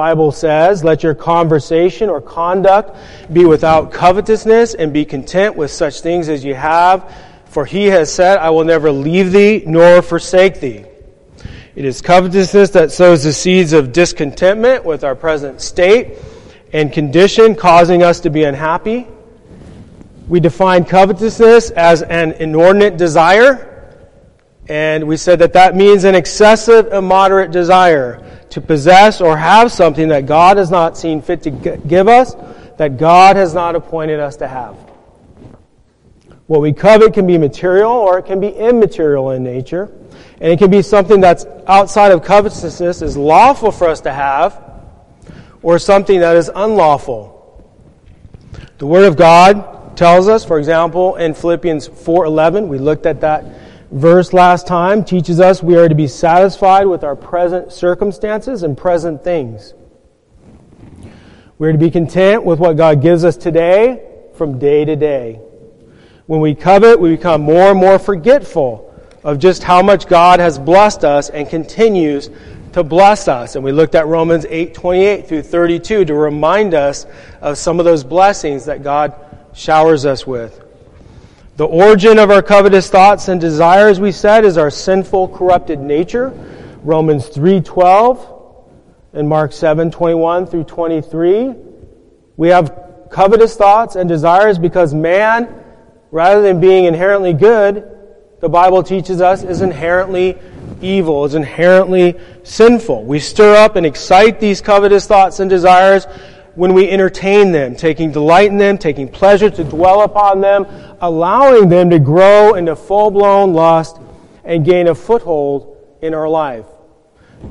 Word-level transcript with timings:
Bible 0.00 0.32
says, 0.32 0.82
let 0.82 1.02
your 1.02 1.14
conversation 1.14 2.08
or 2.08 2.22
conduct 2.22 2.96
be 3.30 3.44
without 3.44 3.92
covetousness 3.92 4.72
and 4.72 4.94
be 4.94 5.04
content 5.04 5.56
with 5.56 5.70
such 5.70 6.00
things 6.00 6.30
as 6.30 6.42
you 6.42 6.54
have. 6.54 7.14
For 7.44 7.66
he 7.66 7.84
has 7.88 8.10
said, 8.10 8.38
I 8.38 8.48
will 8.48 8.64
never 8.64 8.90
leave 8.90 9.30
thee 9.30 9.62
nor 9.66 10.00
forsake 10.00 10.58
thee. 10.58 10.86
It 11.74 11.84
is 11.84 12.00
covetousness 12.00 12.70
that 12.70 12.92
sows 12.92 13.24
the 13.24 13.34
seeds 13.34 13.74
of 13.74 13.92
discontentment 13.92 14.86
with 14.86 15.04
our 15.04 15.14
present 15.14 15.60
state 15.60 16.16
and 16.72 16.90
condition, 16.90 17.54
causing 17.54 18.02
us 18.02 18.20
to 18.20 18.30
be 18.30 18.44
unhappy. 18.44 19.06
We 20.28 20.40
define 20.40 20.86
covetousness 20.86 21.72
as 21.72 22.00
an 22.00 22.32
inordinate 22.32 22.96
desire 22.96 23.66
and 24.66 25.06
we 25.06 25.18
said 25.18 25.40
that 25.40 25.52
that 25.54 25.76
means 25.76 26.04
an 26.04 26.14
excessive, 26.14 26.90
immoderate 26.90 27.50
desire 27.50 28.29
to 28.50 28.60
possess 28.60 29.20
or 29.20 29.36
have 29.36 29.72
something 29.72 30.08
that 30.08 30.26
God 30.26 30.56
has 30.56 30.70
not 30.70 30.98
seen 30.98 31.22
fit 31.22 31.42
to 31.44 31.50
give 31.50 32.08
us, 32.08 32.34
that 32.78 32.96
God 32.96 33.36
has 33.36 33.54
not 33.54 33.76
appointed 33.76 34.20
us 34.20 34.36
to 34.36 34.48
have. 34.48 34.76
What 36.46 36.60
we 36.60 36.72
covet 36.72 37.14
can 37.14 37.26
be 37.26 37.38
material 37.38 37.92
or 37.92 38.18
it 38.18 38.26
can 38.26 38.40
be 38.40 38.48
immaterial 38.48 39.30
in 39.30 39.44
nature. 39.44 39.92
And 40.40 40.52
it 40.52 40.58
can 40.58 40.70
be 40.70 40.82
something 40.82 41.20
that's 41.20 41.46
outside 41.66 42.12
of 42.12 42.24
covetousness 42.24 43.02
is 43.02 43.16
lawful 43.16 43.70
for 43.70 43.88
us 43.88 44.00
to 44.02 44.12
have 44.12 44.60
or 45.62 45.78
something 45.78 46.20
that 46.20 46.36
is 46.36 46.50
unlawful. 46.52 47.36
The 48.78 48.86
Word 48.86 49.04
of 49.04 49.16
God 49.16 49.96
tells 49.96 50.26
us, 50.26 50.44
for 50.44 50.58
example, 50.58 51.16
in 51.16 51.34
Philippians 51.34 51.88
4.11, 51.88 52.66
we 52.66 52.78
looked 52.78 53.06
at 53.06 53.20
that 53.20 53.44
verse 53.90 54.32
last 54.32 54.66
time 54.66 55.04
teaches 55.04 55.40
us 55.40 55.62
we 55.62 55.76
are 55.76 55.88
to 55.88 55.94
be 55.94 56.06
satisfied 56.06 56.86
with 56.86 57.04
our 57.04 57.16
present 57.16 57.72
circumstances 57.72 58.62
and 58.62 58.76
present 58.76 59.24
things. 59.24 59.74
We're 61.58 61.72
to 61.72 61.78
be 61.78 61.90
content 61.90 62.44
with 62.44 62.58
what 62.58 62.76
God 62.76 63.02
gives 63.02 63.24
us 63.24 63.36
today 63.36 64.02
from 64.34 64.58
day 64.58 64.84
to 64.84 64.96
day. 64.96 65.40
When 66.26 66.40
we 66.40 66.54
covet, 66.54 66.98
we 66.98 67.10
become 67.10 67.42
more 67.42 67.70
and 67.70 67.78
more 67.78 67.98
forgetful 67.98 68.86
of 69.24 69.38
just 69.38 69.62
how 69.62 69.82
much 69.82 70.06
God 70.06 70.40
has 70.40 70.58
blessed 70.58 71.04
us 71.04 71.28
and 71.28 71.48
continues 71.48 72.30
to 72.72 72.84
bless 72.84 73.28
us. 73.28 73.56
And 73.56 73.64
we 73.64 73.72
looked 73.72 73.94
at 73.94 74.06
Romans 74.06 74.46
8, 74.48 74.72
28 74.72 75.26
through 75.26 75.42
32 75.42 76.04
to 76.06 76.14
remind 76.14 76.72
us 76.72 77.04
of 77.40 77.58
some 77.58 77.78
of 77.78 77.84
those 77.84 78.04
blessings 78.04 78.66
that 78.66 78.82
God 78.82 79.14
showers 79.52 80.06
us 80.06 80.26
with. 80.26 80.64
The 81.60 81.66
origin 81.66 82.18
of 82.18 82.30
our 82.30 82.40
covetous 82.40 82.88
thoughts 82.88 83.28
and 83.28 83.38
desires, 83.38 84.00
we 84.00 84.12
said, 84.12 84.46
is 84.46 84.56
our 84.56 84.70
sinful, 84.70 85.28
corrupted 85.28 85.78
nature. 85.78 86.30
Romans 86.82 87.28
3.12 87.28 88.66
and 89.12 89.28
Mark 89.28 89.50
7.21 89.50 90.50
through 90.50 90.64
23. 90.64 91.54
We 92.38 92.48
have 92.48 93.08
covetous 93.10 93.56
thoughts 93.56 93.94
and 93.94 94.08
desires 94.08 94.58
because 94.58 94.94
man, 94.94 95.54
rather 96.10 96.40
than 96.40 96.62
being 96.62 96.86
inherently 96.86 97.34
good, 97.34 97.86
the 98.40 98.48
Bible 98.48 98.82
teaches 98.82 99.20
us 99.20 99.42
is 99.42 99.60
inherently 99.60 100.38
evil, 100.80 101.26
is 101.26 101.34
inherently 101.34 102.18
sinful. 102.42 103.04
We 103.04 103.18
stir 103.18 103.54
up 103.56 103.76
and 103.76 103.84
excite 103.84 104.40
these 104.40 104.62
covetous 104.62 105.06
thoughts 105.06 105.40
and 105.40 105.50
desires 105.50 106.06
when 106.54 106.74
we 106.74 106.88
entertain 106.90 107.52
them, 107.52 107.76
taking 107.76 108.10
delight 108.10 108.50
in 108.50 108.58
them, 108.58 108.78
taking 108.78 109.08
pleasure 109.08 109.50
to 109.50 109.64
dwell 109.64 110.02
upon 110.02 110.40
them, 110.40 110.66
allowing 111.00 111.68
them 111.68 111.90
to 111.90 111.98
grow 111.98 112.54
into 112.54 112.74
full 112.74 113.10
blown 113.10 113.52
lust 113.52 113.98
and 114.44 114.64
gain 114.64 114.88
a 114.88 114.94
foothold 114.94 115.76
in 116.02 116.14
our 116.14 116.28
life. 116.28 116.66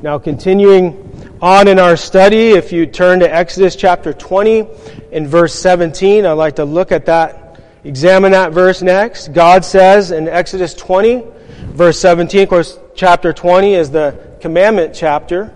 Now, 0.02 0.20
continuing 0.20 1.38
on 1.42 1.68
in 1.68 1.80
our 1.80 1.98
study, 1.98 2.52
if 2.52 2.72
you 2.72 2.86
turn 2.86 3.20
to 3.22 3.34
Exodus 3.34 3.76
chapter 3.76 4.14
20 4.14 4.68
in 5.12 5.28
verse 5.28 5.56
17, 5.56 6.26
I'd 6.26 6.34
like 6.34 6.58
to 6.58 6.66
look 6.66 6.92
at 6.92 7.06
that, 7.08 7.60
examine 7.84 8.34
that 8.34 8.52
verse 8.52 8.82
next. 8.82 9.30
God 9.30 9.66
says 9.66 10.12
in 10.12 10.28
Exodus 10.28 10.74
20, 10.76 11.24
verse 11.70 12.00
17, 12.00 12.44
of 12.44 12.50
course, 12.50 12.80
chapter 12.94 13.34
20 13.34 13.74
is 13.74 13.90
the 13.90 14.38
commandment 14.42 14.94
chapter. 14.94 15.56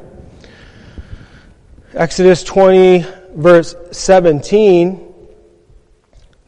Exodus 1.93 2.43
20, 2.43 3.05
verse 3.35 3.75
17, 3.91 5.13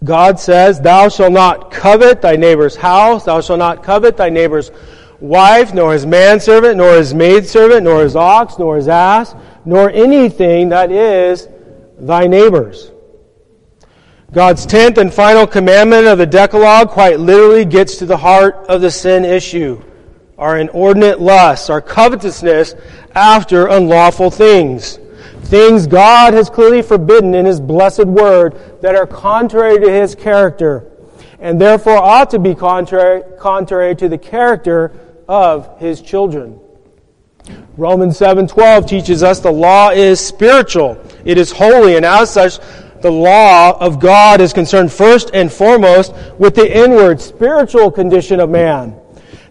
God 0.03 0.39
says, 0.39 0.79
Thou 0.79 1.09
shalt 1.09 1.31
not 1.31 1.71
covet 1.71 2.21
thy 2.21 2.35
neighbor's 2.35 2.75
house, 2.75 3.25
thou 3.25 3.41
shalt 3.41 3.59
not 3.59 3.83
covet 3.83 4.17
thy 4.17 4.29
neighbor's 4.29 4.71
wife, 5.19 5.73
nor 5.73 5.93
his 5.93 6.05
manservant, 6.05 6.77
nor 6.77 6.95
his 6.95 7.13
maidservant, 7.13 7.83
nor 7.83 8.03
his 8.03 8.15
ox, 8.15 8.59
nor 8.59 8.75
his 8.75 8.87
ass, 8.87 9.35
nor 9.65 9.89
anything 9.89 10.69
that 10.69 10.91
is 10.91 11.47
thy 11.97 12.27
neighbor's. 12.27 12.91
God's 14.31 14.65
tenth 14.65 14.97
and 14.97 15.13
final 15.13 15.47
commandment 15.47 16.07
of 16.07 16.17
the 16.17 16.25
Decalogue 16.25 16.89
quite 16.89 17.19
literally 17.19 17.63
gets 17.63 17.97
to 17.97 18.05
the 18.05 18.17
heart 18.17 18.55
of 18.67 18.81
the 18.81 18.91
sin 18.91 19.23
issue. 19.23 19.81
Our 20.37 20.59
inordinate 20.59 21.21
lusts, 21.21 21.69
our 21.69 21.81
covetousness 21.81 22.75
after 23.15 23.67
unlawful 23.67 24.29
things. 24.31 24.99
Things 25.45 25.85
God 25.85 26.33
has 26.33 26.49
clearly 26.49 26.81
forbidden 26.81 27.35
in 27.35 27.45
His 27.45 27.59
blessed 27.59 28.05
word 28.05 28.81
that 28.81 28.95
are 28.95 29.05
contrary 29.05 29.79
to 29.79 29.91
His 29.91 30.15
character 30.15 30.91
and 31.39 31.61
therefore 31.61 31.97
ought 31.97 32.31
to 32.31 32.39
be 32.39 32.55
contrary, 32.55 33.21
contrary 33.37 33.95
to 33.97 34.09
the 34.09 34.17
character 34.17 34.91
of 35.27 35.79
His 35.79 36.01
children. 36.01 36.59
Romans 37.77 38.17
7:12 38.17 38.87
teaches 38.87 39.21
us 39.21 39.39
the 39.39 39.51
law 39.51 39.91
is 39.91 40.19
spiritual. 40.19 40.97
It 41.25 41.37
is 41.37 41.51
holy 41.51 41.95
and 41.95 42.05
as 42.05 42.31
such 42.31 42.59
the 43.01 43.11
law 43.11 43.77
of 43.79 43.99
God 43.99 44.41
is 44.41 44.51
concerned 44.51 44.91
first 44.91 45.29
and 45.33 45.51
foremost 45.51 46.13
with 46.39 46.55
the 46.55 46.75
inward 46.75 47.21
spiritual 47.21 47.91
condition 47.91 48.39
of 48.39 48.49
man. 48.49 48.95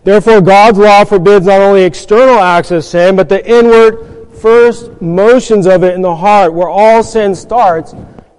Therefore 0.02 0.40
God's 0.40 0.78
law 0.78 1.04
forbids 1.04 1.46
not 1.46 1.60
only 1.60 1.84
external 1.84 2.40
acts 2.40 2.72
of 2.72 2.84
sin 2.84 3.14
but 3.14 3.28
the 3.28 3.48
inward 3.48 4.13
first 4.44 5.00
motions 5.00 5.66
of 5.66 5.82
it 5.84 5.94
in 5.94 6.02
the 6.02 6.14
heart, 6.14 6.52
where 6.52 6.68
all 6.68 7.02
sin 7.02 7.34
starts 7.34 7.94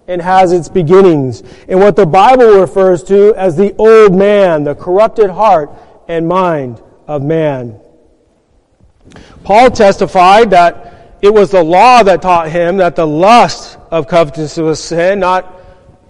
and 0.08 0.22
has 0.22 0.52
its 0.52 0.70
beginnings, 0.70 1.42
and 1.68 1.80
what 1.80 1.96
the 1.96 2.06
Bible 2.06 2.60
refers 2.60 3.02
to 3.02 3.34
as 3.34 3.56
the 3.56 3.76
old 3.80 4.14
man, 4.14 4.64
the 4.64 4.76
corrupted 4.76 5.32
heart 5.32 5.72
and 6.08 6.28
mind 6.28 6.80
of 7.08 7.24
man. 7.24 7.80
Paul 9.44 9.72
testified 9.72 10.52
that 10.52 11.18
it 11.24 11.34
was 11.34 11.50
the 11.50 11.64
law 11.64 12.04
that 12.04 12.22
taught 12.22 12.52
him 12.52 12.78
that 12.78 12.96
the 12.96 13.08
lust 13.08 13.80
of 13.90 14.08
covetousness 14.08 14.58
was 14.58 14.84
sin, 14.84 15.20
not, 15.20 15.60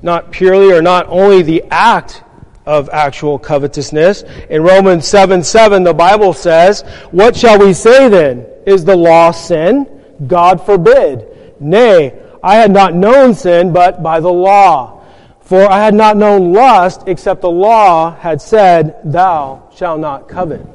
not 0.02 0.30
purely 0.30 0.74
or 0.74 0.82
not 0.82 1.06
only 1.08 1.42
the 1.42 1.64
act 1.72 2.22
of 2.66 2.90
actual 2.90 3.40
covetousness. 3.40 4.26
In 4.50 4.62
Romans 4.62 5.08
7 5.08 5.42
7, 5.42 5.84
the 5.84 5.94
Bible 5.94 6.34
says, 6.34 6.82
What 7.12 7.38
shall 7.38 7.60
we 7.60 7.72
say 7.72 8.10
then? 8.10 8.46
Is 8.66 8.86
the 8.86 8.96
law 8.96 9.32
sin? 9.32 9.88
God 10.28 10.66
forbid. 10.66 11.60
Nay, 11.60 12.20
I 12.44 12.56
had 12.56 12.72
not 12.72 12.94
known 12.94 13.34
sin 13.34 13.74
but 13.74 14.04
by 14.04 14.20
the 14.20 14.32
law. 14.32 15.04
For 15.42 15.70
I 15.70 15.84
had 15.84 15.94
not 15.94 16.18
known 16.18 16.54
lust 16.54 17.04
except 17.08 17.42
the 17.42 17.52
law 17.52 18.16
had 18.16 18.42
said, 18.42 19.00
Thou 19.04 19.70
shalt 19.76 20.00
not 20.00 20.28
covet. 20.28 20.66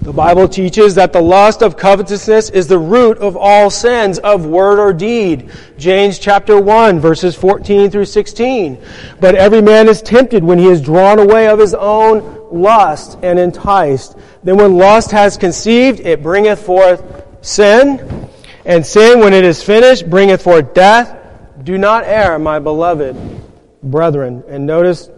The 0.00 0.12
Bible 0.12 0.48
teaches 0.48 0.94
that 0.94 1.12
the 1.12 1.20
lust 1.20 1.62
of 1.62 1.76
covetousness 1.76 2.50
is 2.50 2.68
the 2.68 2.78
root 2.78 3.18
of 3.18 3.36
all 3.36 3.68
sins 3.68 4.18
of 4.18 4.46
word 4.46 4.78
or 4.78 4.92
deed. 4.92 5.50
James 5.76 6.18
chapter 6.18 6.60
1 6.60 7.00
verses 7.00 7.34
14 7.34 7.90
through 7.90 8.04
16. 8.04 8.78
But 9.20 9.34
every 9.34 9.60
man 9.60 9.88
is 9.88 10.00
tempted 10.00 10.44
when 10.44 10.58
he 10.58 10.66
is 10.66 10.80
drawn 10.80 11.18
away 11.18 11.48
of 11.48 11.58
his 11.58 11.74
own 11.74 12.37
lust 12.52 13.18
and 13.22 13.38
enticed. 13.38 14.16
Then 14.42 14.56
when 14.56 14.76
lust 14.76 15.10
has 15.12 15.36
conceived, 15.36 16.00
it 16.00 16.22
bringeth 16.22 16.64
forth 16.64 17.02
sin. 17.40 18.28
And 18.64 18.84
sin, 18.84 19.20
when 19.20 19.32
it 19.32 19.44
is 19.44 19.62
finished, 19.62 20.08
bringeth 20.08 20.42
forth 20.42 20.74
death. 20.74 21.16
Do 21.62 21.78
not 21.78 22.04
err, 22.04 22.38
my 22.38 22.58
beloved 22.58 23.16
brethren. 23.82 24.44
And 24.48 24.66
notice, 24.66 25.10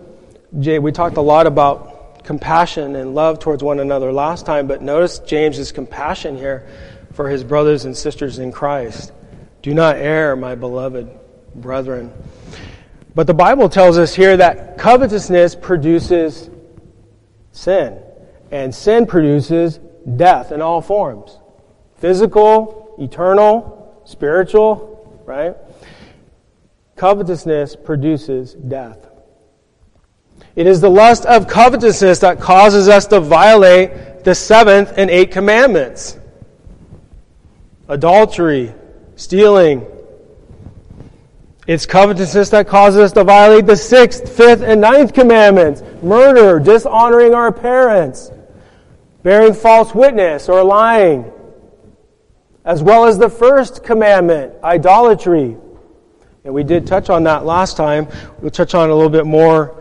Jay, 0.58 0.78
we 0.78 0.92
talked 0.92 1.16
a 1.16 1.22
lot 1.22 1.46
about 1.46 2.24
compassion 2.24 2.96
and 2.96 3.14
love 3.14 3.38
towards 3.38 3.62
one 3.62 3.80
another 3.80 4.12
last 4.12 4.46
time, 4.46 4.66
but 4.66 4.82
notice 4.82 5.18
James's 5.20 5.72
compassion 5.72 6.36
here 6.36 6.68
for 7.12 7.28
his 7.28 7.42
brothers 7.42 7.84
and 7.84 7.96
sisters 7.96 8.38
in 8.38 8.52
Christ. 8.52 9.12
Do 9.62 9.74
not 9.74 9.96
err, 9.96 10.36
my 10.36 10.54
beloved 10.54 11.10
brethren. 11.54 12.12
But 13.14 13.26
the 13.26 13.34
Bible 13.34 13.68
tells 13.68 13.98
us 13.98 14.14
here 14.14 14.36
that 14.36 14.78
covetousness 14.78 15.56
produces 15.56 16.48
sin, 17.52 17.98
and 18.50 18.74
sin 18.74 19.06
produces 19.06 19.78
death 20.16 20.52
in 20.52 20.62
all 20.62 20.80
forms 20.80 21.38
physical, 21.96 22.94
eternal, 22.98 24.02
spiritual, 24.06 25.22
right? 25.26 25.54
Covetousness 26.96 27.76
produces 27.76 28.54
death. 28.54 29.06
It 30.56 30.66
is 30.66 30.80
the 30.80 30.90
lust 30.90 31.26
of 31.26 31.46
covetousness 31.46 32.20
that 32.20 32.40
causes 32.40 32.88
us 32.88 33.06
to 33.08 33.20
violate 33.20 34.24
the 34.24 34.34
seventh 34.34 34.94
and 34.96 35.10
eighth 35.10 35.32
commandments 35.32 36.18
adultery, 37.90 38.72
stealing. 39.16 39.86
It's 41.70 41.86
covetousness 41.86 42.48
that 42.48 42.66
causes 42.66 42.98
us 43.00 43.12
to 43.12 43.22
violate 43.22 43.64
the 43.64 43.76
sixth, 43.76 44.36
fifth, 44.36 44.60
and 44.60 44.80
ninth 44.80 45.14
commandments 45.14 45.84
murder, 46.02 46.58
dishonoring 46.58 47.32
our 47.32 47.52
parents, 47.52 48.32
bearing 49.22 49.54
false 49.54 49.94
witness, 49.94 50.48
or 50.48 50.64
lying, 50.64 51.30
as 52.64 52.82
well 52.82 53.04
as 53.04 53.18
the 53.18 53.28
first 53.28 53.84
commandment, 53.84 54.52
idolatry. 54.64 55.56
And 56.42 56.52
we 56.52 56.64
did 56.64 56.88
touch 56.88 57.08
on 57.08 57.22
that 57.22 57.44
last 57.44 57.76
time. 57.76 58.08
We'll 58.40 58.50
touch 58.50 58.74
on 58.74 58.90
a 58.90 58.92
little 58.92 59.08
bit 59.08 59.24
more 59.24 59.80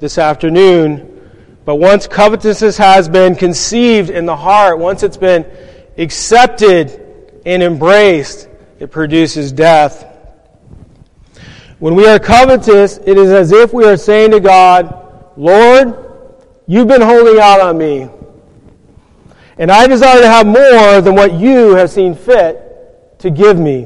this 0.00 0.18
afternoon. 0.18 1.30
But 1.64 1.76
once 1.76 2.08
covetousness 2.08 2.78
has 2.78 3.08
been 3.08 3.36
conceived 3.36 4.10
in 4.10 4.26
the 4.26 4.34
heart, 4.34 4.80
once 4.80 5.04
it's 5.04 5.16
been 5.16 5.46
accepted 5.98 7.40
and 7.46 7.62
embraced, 7.62 8.48
it 8.80 8.90
produces 8.90 9.52
death. 9.52 10.17
When 11.78 11.94
we 11.94 12.06
are 12.08 12.18
covetous, 12.18 12.98
it 13.06 13.16
is 13.16 13.30
as 13.30 13.52
if 13.52 13.72
we 13.72 13.84
are 13.84 13.96
saying 13.96 14.32
to 14.32 14.40
God, 14.40 15.32
Lord, 15.36 15.94
you've 16.66 16.88
been 16.88 17.00
holding 17.00 17.38
out 17.40 17.60
on 17.60 17.78
me. 17.78 18.08
And 19.58 19.70
I 19.70 19.86
desire 19.86 20.20
to 20.20 20.26
have 20.26 20.46
more 20.46 21.00
than 21.00 21.14
what 21.14 21.34
you 21.34 21.76
have 21.76 21.90
seen 21.90 22.16
fit 22.16 23.18
to 23.20 23.30
give 23.30 23.58
me. 23.58 23.84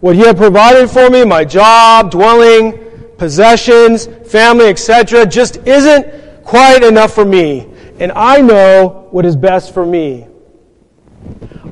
What 0.00 0.16
you 0.16 0.24
have 0.24 0.36
provided 0.36 0.90
for 0.90 1.08
me, 1.08 1.24
my 1.24 1.44
job, 1.44 2.10
dwelling, 2.10 2.78
possessions, 3.16 4.06
family, 4.30 4.66
etc., 4.66 5.24
just 5.26 5.56
isn't 5.66 6.44
quite 6.44 6.82
enough 6.82 7.14
for 7.14 7.24
me. 7.24 7.66
And 7.98 8.12
I 8.12 8.40
know 8.40 9.08
what 9.10 9.24
is 9.24 9.36
best 9.36 9.72
for 9.72 9.84
me. 9.84 10.26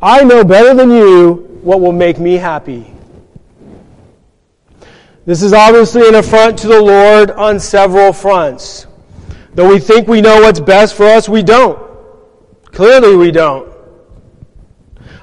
I 0.01 0.25
know 0.25 0.45
better 0.45 0.75
than 0.75 0.91
you 0.91 1.61
what 1.63 1.81
will 1.81 1.93
make 1.93 2.19
me 2.19 2.35
happy. 2.35 2.95
This 5.29 5.43
is 5.43 5.53
obviously 5.53 6.09
an 6.09 6.15
affront 6.15 6.59
to 6.61 6.69
the 6.69 6.81
Lord 6.81 7.31
on 7.33 7.61
several 7.61 8.15
fronts. 8.15 8.87
Though 9.53 9.69
we 9.69 9.79
think 9.79 10.09
we 10.09 10.23
know 10.23 10.41
what's 10.41 10.59
best 10.59 10.95
for 10.95 11.05
us, 11.05 11.29
we 11.29 11.43
don't. 11.43 11.79
Clearly, 12.73 13.15
we 13.15 13.31
don't. 13.31 13.71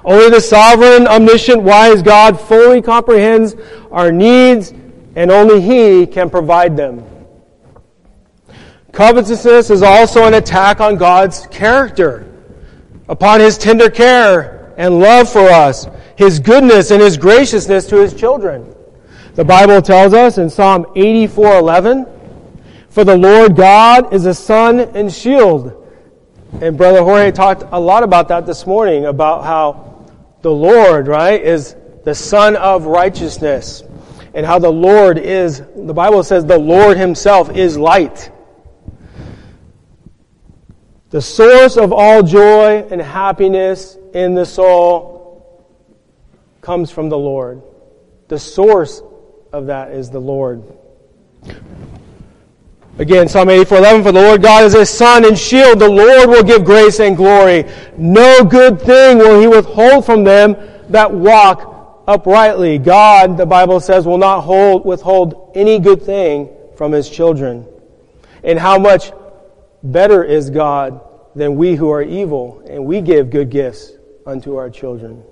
Only 0.03 0.29
the 0.29 0.41
sovereign, 0.41 1.07
omniscient, 1.07 1.63
wise 1.63 2.03
God 2.03 2.39
fully 2.39 2.83
comprehends 2.83 3.55
our 3.89 4.11
needs, 4.11 4.75
and 5.15 5.31
only 5.31 5.59
He 5.59 6.05
can 6.05 6.29
provide 6.29 6.77
them. 6.77 7.03
Covetousness 8.91 9.71
is 9.71 9.81
also 9.81 10.25
an 10.25 10.35
attack 10.35 10.81
on 10.81 10.97
God's 10.97 11.47
character, 11.47 12.31
upon 13.09 13.39
His 13.39 13.57
tender 13.57 13.89
care 13.89 14.71
and 14.77 14.99
love 14.99 15.27
for 15.27 15.49
us, 15.49 15.87
His 16.15 16.37
goodness 16.37 16.91
and 16.91 17.01
His 17.01 17.17
graciousness 17.17 17.87
to 17.87 17.95
His 17.95 18.13
children. 18.13 18.74
The 19.35 19.43
Bible 19.43 19.81
tells 19.81 20.13
us 20.13 20.37
in 20.37 20.49
Psalm 20.49 20.85
84:11, 20.95 22.05
"For 22.87 23.03
the 23.03 23.17
Lord 23.17 23.57
God 23.57 24.13
is 24.13 24.25
a 24.25 24.33
sun 24.33 24.79
and 24.79 25.11
shield." 25.11 25.73
And 26.61 26.77
Brother 26.77 27.03
Jorge 27.03 27.31
talked 27.31 27.65
a 27.69 27.79
lot 27.79 28.03
about 28.03 28.29
that 28.29 28.45
this 28.45 28.65
morning 28.65 29.05
about 29.05 29.43
how 29.43 29.75
the 30.41 30.51
Lord, 30.51 31.09
right, 31.09 31.43
is 31.43 31.75
the 32.05 32.15
sun 32.15 32.55
of 32.55 32.85
righteousness. 32.85 33.83
And 34.33 34.45
how 34.45 34.59
the 34.59 34.71
Lord 34.71 35.17
is, 35.17 35.61
the 35.75 35.93
Bible 35.93 36.23
says 36.23 36.45
the 36.45 36.57
Lord 36.57 36.95
himself 36.95 37.53
is 37.53 37.77
light. 37.77 38.29
The 41.09 41.21
source 41.21 41.75
of 41.75 41.91
all 41.91 42.23
joy 42.23 42.85
and 42.89 43.01
happiness 43.01 43.97
in 44.13 44.33
the 44.33 44.45
soul 44.45 45.41
comes 46.61 46.89
from 46.89 47.09
the 47.09 47.17
Lord. 47.17 47.61
The 48.29 48.39
source 48.39 49.01
of 49.55 49.67
that 49.67 49.91
is 49.91 50.09
the 50.09 50.19
Lord. 50.19 50.63
Again, 52.99 53.27
Psalm 53.29 53.47
84:11, 53.49 54.03
for 54.03 54.11
the 54.11 54.21
Lord 54.21 54.41
God 54.41 54.65
is 54.65 54.73
a 54.73 54.85
sun 54.85 55.25
and 55.25 55.37
shield. 55.37 55.79
The 55.79 55.89
Lord 55.89 56.29
will 56.29 56.43
give 56.43 56.65
grace 56.65 56.99
and 56.99 57.15
glory. 57.15 57.65
No 57.97 58.43
good 58.43 58.81
thing 58.81 59.17
will 59.17 59.39
he 59.39 59.47
withhold 59.47 60.05
from 60.05 60.23
them 60.25 60.57
that 60.89 61.11
walk 61.13 62.03
uprightly. 62.07 62.77
God, 62.77 63.37
the 63.37 63.45
Bible 63.45 63.79
says, 63.79 64.05
will 64.05 64.17
not 64.17 64.41
hold, 64.41 64.85
withhold 64.85 65.51
any 65.55 65.79
good 65.79 66.01
thing 66.03 66.49
from 66.75 66.91
his 66.91 67.09
children. 67.09 67.65
And 68.43 68.59
how 68.59 68.77
much 68.77 69.11
better 69.83 70.23
is 70.23 70.49
God 70.49 71.01
than 71.33 71.55
we 71.55 71.75
who 71.75 71.89
are 71.91 72.03
evil, 72.03 72.61
and 72.67 72.85
we 72.85 73.01
give 73.01 73.29
good 73.29 73.49
gifts 73.49 73.91
unto 74.25 74.55
our 74.55 74.69
children. 74.69 75.23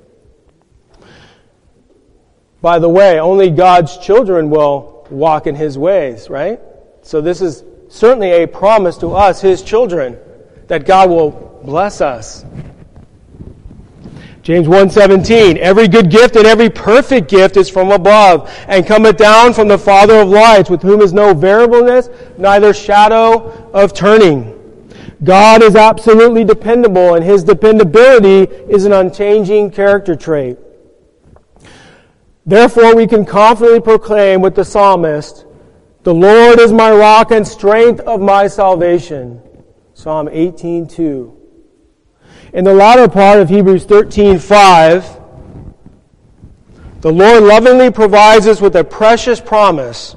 By 2.63 2.79
the 2.79 2.87
way, 2.87 3.19
only 3.19 3.49
God's 3.49 3.97
children 3.97 4.49
will 4.49 5.05
walk 5.09 5.47
in 5.47 5.53
his 5.53 5.77
ways, 5.77 6.29
right? 6.29 6.61
So 7.01 7.19
this 7.19 7.41
is 7.41 7.65
certainly 7.89 8.31
a 8.31 8.47
promise 8.47 8.95
to 8.99 9.09
us, 9.09 9.41
his 9.41 9.61
children, 9.61 10.17
that 10.67 10.85
God 10.85 11.09
will 11.09 11.31
bless 11.65 11.99
us. 11.99 12.45
James 14.43 14.65
1:17 14.69 15.57
Every 15.57 15.89
good 15.89 16.09
gift 16.09 16.37
and 16.37 16.45
every 16.45 16.69
perfect 16.69 17.27
gift 17.27 17.57
is 17.57 17.67
from 17.69 17.91
above 17.91 18.49
and 18.69 18.87
cometh 18.87 19.17
down 19.17 19.51
from 19.51 19.67
the 19.67 19.77
Father 19.77 20.21
of 20.21 20.29
lights 20.29 20.69
with 20.69 20.81
whom 20.81 21.01
is 21.01 21.11
no 21.11 21.33
variableness 21.33 22.09
neither 22.37 22.73
shadow 22.73 23.51
of 23.73 23.93
turning. 23.93 24.57
God 25.21 25.61
is 25.61 25.75
absolutely 25.75 26.45
dependable 26.45 27.15
and 27.15 27.25
his 27.25 27.43
dependability 27.43 28.43
is 28.69 28.85
an 28.85 28.93
unchanging 28.93 29.69
character 29.69 30.15
trait. 30.15 30.57
Therefore, 32.45 32.95
we 32.95 33.07
can 33.07 33.25
confidently 33.25 33.79
proclaim 33.79 34.41
with 34.41 34.55
the 34.55 34.65
psalmist, 34.65 35.45
The 36.03 36.13
Lord 36.13 36.59
is 36.59 36.73
my 36.73 36.91
rock 36.91 37.31
and 37.31 37.47
strength 37.47 38.01
of 38.01 38.19
my 38.19 38.47
salvation. 38.47 39.41
Psalm 39.93 40.27
18:2. 40.27 41.31
In 42.51 42.65
the 42.65 42.73
latter 42.73 43.07
part 43.07 43.39
of 43.39 43.47
Hebrews 43.47 43.85
13:5, 43.85 45.05
the 46.99 47.11
Lord 47.11 47.43
lovingly 47.43 47.89
provides 47.89 48.47
us 48.47 48.59
with 48.59 48.75
a 48.75 48.83
precious 48.83 49.39
promise, 49.39 50.15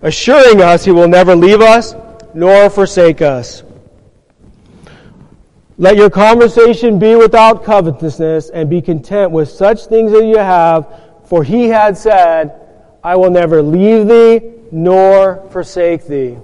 assuring 0.00 0.62
us 0.62 0.84
he 0.84 0.90
will 0.90 1.08
never 1.08 1.36
leave 1.36 1.60
us 1.60 1.94
nor 2.32 2.70
forsake 2.70 3.20
us. 3.20 3.62
Let 5.76 5.96
your 5.96 6.10
conversation 6.10 6.98
be 6.98 7.14
without 7.16 7.64
covetousness 7.64 8.50
and 8.50 8.70
be 8.70 8.80
content 8.80 9.32
with 9.32 9.48
such 9.48 9.86
things 9.86 10.12
that 10.12 10.24
you 10.24 10.38
have 10.38 10.86
for 11.24 11.44
he 11.44 11.68
had 11.68 11.96
said, 11.96 12.60
I 13.02 13.16
will 13.16 13.30
never 13.30 13.62
leave 13.62 14.06
thee 14.08 14.40
nor 14.70 15.46
forsake 15.50 16.06
thee. 16.06 16.36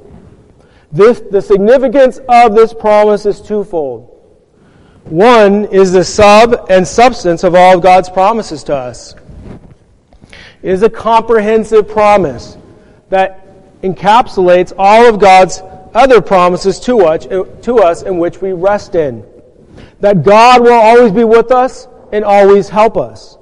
This, 0.92 1.20
the 1.20 1.40
significance 1.40 2.18
of 2.28 2.54
this 2.54 2.74
promise 2.74 3.26
is 3.26 3.40
twofold. 3.40 4.06
One 5.04 5.64
is 5.66 5.92
the 5.92 6.04
sub 6.04 6.66
and 6.68 6.86
substance 6.86 7.44
of 7.44 7.54
all 7.54 7.76
of 7.76 7.82
God's 7.82 8.08
promises 8.08 8.62
to 8.64 8.76
us. 8.76 9.14
It 10.62 10.70
is 10.70 10.82
a 10.82 10.90
comprehensive 10.90 11.88
promise 11.88 12.58
that 13.08 13.82
encapsulates 13.82 14.72
all 14.76 15.06
of 15.06 15.18
God's 15.18 15.62
other 15.94 16.20
promises 16.20 16.78
to 16.80 17.00
us, 17.00 17.26
to 17.26 17.78
us 17.78 18.02
in 18.02 18.18
which 18.18 18.40
we 18.40 18.52
rest 18.52 18.94
in. 18.94 19.24
That 20.00 20.22
God 20.22 20.62
will 20.62 20.72
always 20.72 21.12
be 21.12 21.24
with 21.24 21.50
us 21.50 21.88
and 22.12 22.24
always 22.24 22.68
help 22.68 22.96
us. 22.96 23.38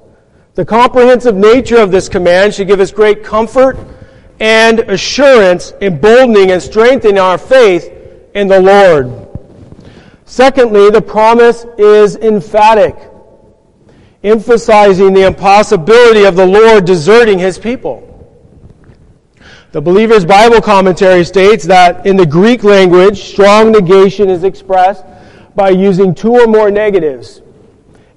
The 0.58 0.64
comprehensive 0.64 1.36
nature 1.36 1.78
of 1.78 1.92
this 1.92 2.08
command 2.08 2.52
should 2.52 2.66
give 2.66 2.80
us 2.80 2.90
great 2.90 3.22
comfort 3.22 3.78
and 4.40 4.80
assurance, 4.80 5.72
emboldening 5.80 6.50
and 6.50 6.60
strengthening 6.60 7.16
our 7.16 7.38
faith 7.38 7.88
in 8.34 8.48
the 8.48 8.60
Lord. 8.60 9.28
Secondly, 10.24 10.90
the 10.90 11.00
promise 11.00 11.64
is 11.78 12.16
emphatic, 12.16 12.96
emphasizing 14.24 15.14
the 15.14 15.28
impossibility 15.28 16.24
of 16.24 16.34
the 16.34 16.46
Lord 16.46 16.84
deserting 16.84 17.38
his 17.38 17.56
people. 17.56 18.04
The 19.70 19.80
Believer's 19.80 20.24
Bible 20.24 20.60
commentary 20.60 21.22
states 21.22 21.66
that 21.66 22.04
in 22.04 22.16
the 22.16 22.26
Greek 22.26 22.64
language, 22.64 23.22
strong 23.22 23.70
negation 23.70 24.28
is 24.28 24.42
expressed 24.42 25.04
by 25.54 25.70
using 25.70 26.16
two 26.16 26.32
or 26.32 26.48
more 26.48 26.68
negatives. 26.68 27.42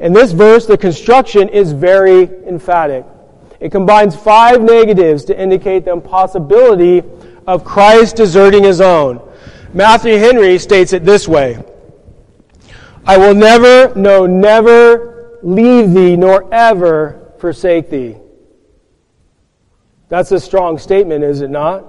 In 0.02 0.14
this 0.14 0.32
verse, 0.32 0.66
the 0.66 0.78
construction 0.78 1.48
is 1.48 1.74
very 1.74 2.24
emphatic. 2.48 3.06
It 3.60 3.72
combines 3.72 4.16
five 4.16 4.60
negatives 4.60 5.24
to 5.26 5.40
indicate 5.40 5.86
the 5.86 5.92
impossibility 5.92 7.04
of 7.46 7.64
Christ 7.64 8.16
deserting 8.16 8.64
his 8.64 8.82
own. 8.82 9.22
Matthew 9.76 10.18
Henry 10.18 10.58
states 10.58 10.92
it 10.94 11.06
this 11.06 11.28
way 11.28 11.64
I 13.06 13.18
will 13.20 13.36
never, 13.36 13.94
no, 13.96 14.26
never 14.26 15.38
leave 15.44 15.94
thee, 15.94 16.16
nor 16.16 16.52
ever 16.52 17.34
forsake 17.38 17.92
thee. 17.92 18.18
That's 20.10 20.32
a 20.32 20.40
strong 20.40 20.80
statement, 20.80 21.24
is 21.24 21.42
it 21.42 21.52
not? 21.52 21.86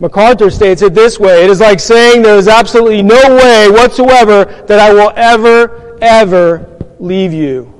MacArthur 0.00 0.50
states 0.50 0.80
it 0.82 0.94
this 0.94 1.20
way 1.20 1.44
It 1.44 1.50
is 1.50 1.60
like 1.60 1.78
saying 1.78 2.22
there 2.22 2.36
is 2.36 2.48
absolutely 2.48 3.02
no 3.02 3.20
way 3.28 3.68
whatsoever 3.70 4.44
that 4.66 4.80
I 4.80 4.92
will 4.92 5.12
ever, 5.14 5.83
ever 6.04 6.78
leave 6.98 7.32
you. 7.32 7.72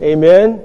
Amen? 0.00 0.64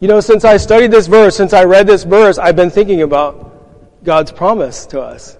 You 0.00 0.08
know, 0.08 0.20
since 0.20 0.44
I 0.44 0.56
studied 0.56 0.90
this 0.90 1.06
verse, 1.06 1.36
since 1.36 1.52
I 1.52 1.64
read 1.64 1.86
this 1.86 2.04
verse, 2.04 2.38
I've 2.38 2.56
been 2.56 2.70
thinking 2.70 3.02
about 3.02 4.04
God's 4.04 4.32
promise 4.32 4.86
to 4.86 5.00
us. 5.00 5.36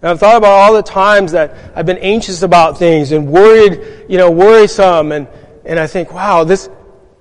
And 0.00 0.10
I've 0.10 0.20
thought 0.20 0.36
about 0.36 0.52
all 0.52 0.74
the 0.74 0.82
times 0.82 1.32
that 1.32 1.54
I've 1.76 1.86
been 1.86 1.98
anxious 1.98 2.42
about 2.42 2.78
things 2.78 3.12
and 3.12 3.28
worried, 3.28 4.06
you 4.08 4.18
know, 4.18 4.30
worrisome, 4.30 5.12
and, 5.12 5.28
and 5.64 5.78
I 5.78 5.86
think, 5.86 6.12
wow, 6.12 6.44
this, 6.44 6.68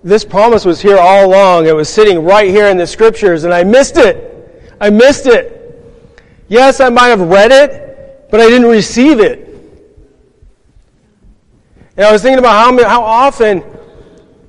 this 0.04 0.26
promise 0.26 0.66
was 0.66 0.82
here 0.82 0.98
all 0.98 1.26
along. 1.26 1.68
It 1.68 1.76
was 1.76 1.90
sitting 1.90 2.24
right 2.24 2.50
here 2.50 2.68
in 2.68 2.78
the 2.78 2.88
scriptures, 2.88 3.44
and 3.44 3.54
I 3.54 3.64
missed 3.64 3.98
it. 3.98 4.74
I 4.80 4.90
missed 4.90 5.28
it. 5.28 5.58
Yes, 6.48 6.80
I 6.80 6.90
might 6.90 7.10
have 7.10 7.22
read 7.22 7.52
it, 7.52 8.30
but 8.32 8.40
I 8.40 8.48
didn't 8.48 8.70
receive 8.70 9.20
it. 9.20 9.51
And 11.98 12.06
I 12.06 12.12
was 12.12 12.22
thinking 12.22 12.40
about 12.40 12.54
how, 12.54 12.88
how 12.88 13.04
often 13.04 13.64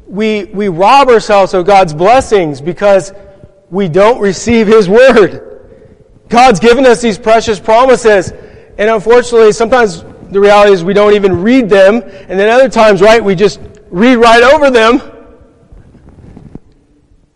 we, 0.07 0.45
we 0.45 0.69
rob 0.69 1.09
ourselves 1.09 1.55
of 1.55 1.67
God's 1.67 1.93
blessings 1.93 2.61
because 2.61 3.13
we 3.71 3.89
don't 3.89 4.21
receive 4.21 4.67
His 4.67 4.89
Word. 4.89 5.49
God's 6.29 6.61
given 6.61 6.87
us 6.87 7.03
these 7.03 7.19
precious 7.19 7.59
promises, 7.59 8.31
and 8.79 8.91
unfortunately, 8.91 9.53
sometimes 9.53 10.03
the 10.31 10.41
reality 10.41 10.73
is 10.73 10.85
we 10.85 10.95
don't 10.95 11.15
even 11.15 11.43
read 11.43 11.69
them, 11.69 11.97
and 11.97 12.39
then 12.39 12.49
other 12.49 12.69
times, 12.69 13.03
right, 13.03 13.23
we 13.23 13.35
just 13.35 13.61
read 13.91 14.17
right 14.17 14.43
over 14.43 14.71
them. 14.71 15.01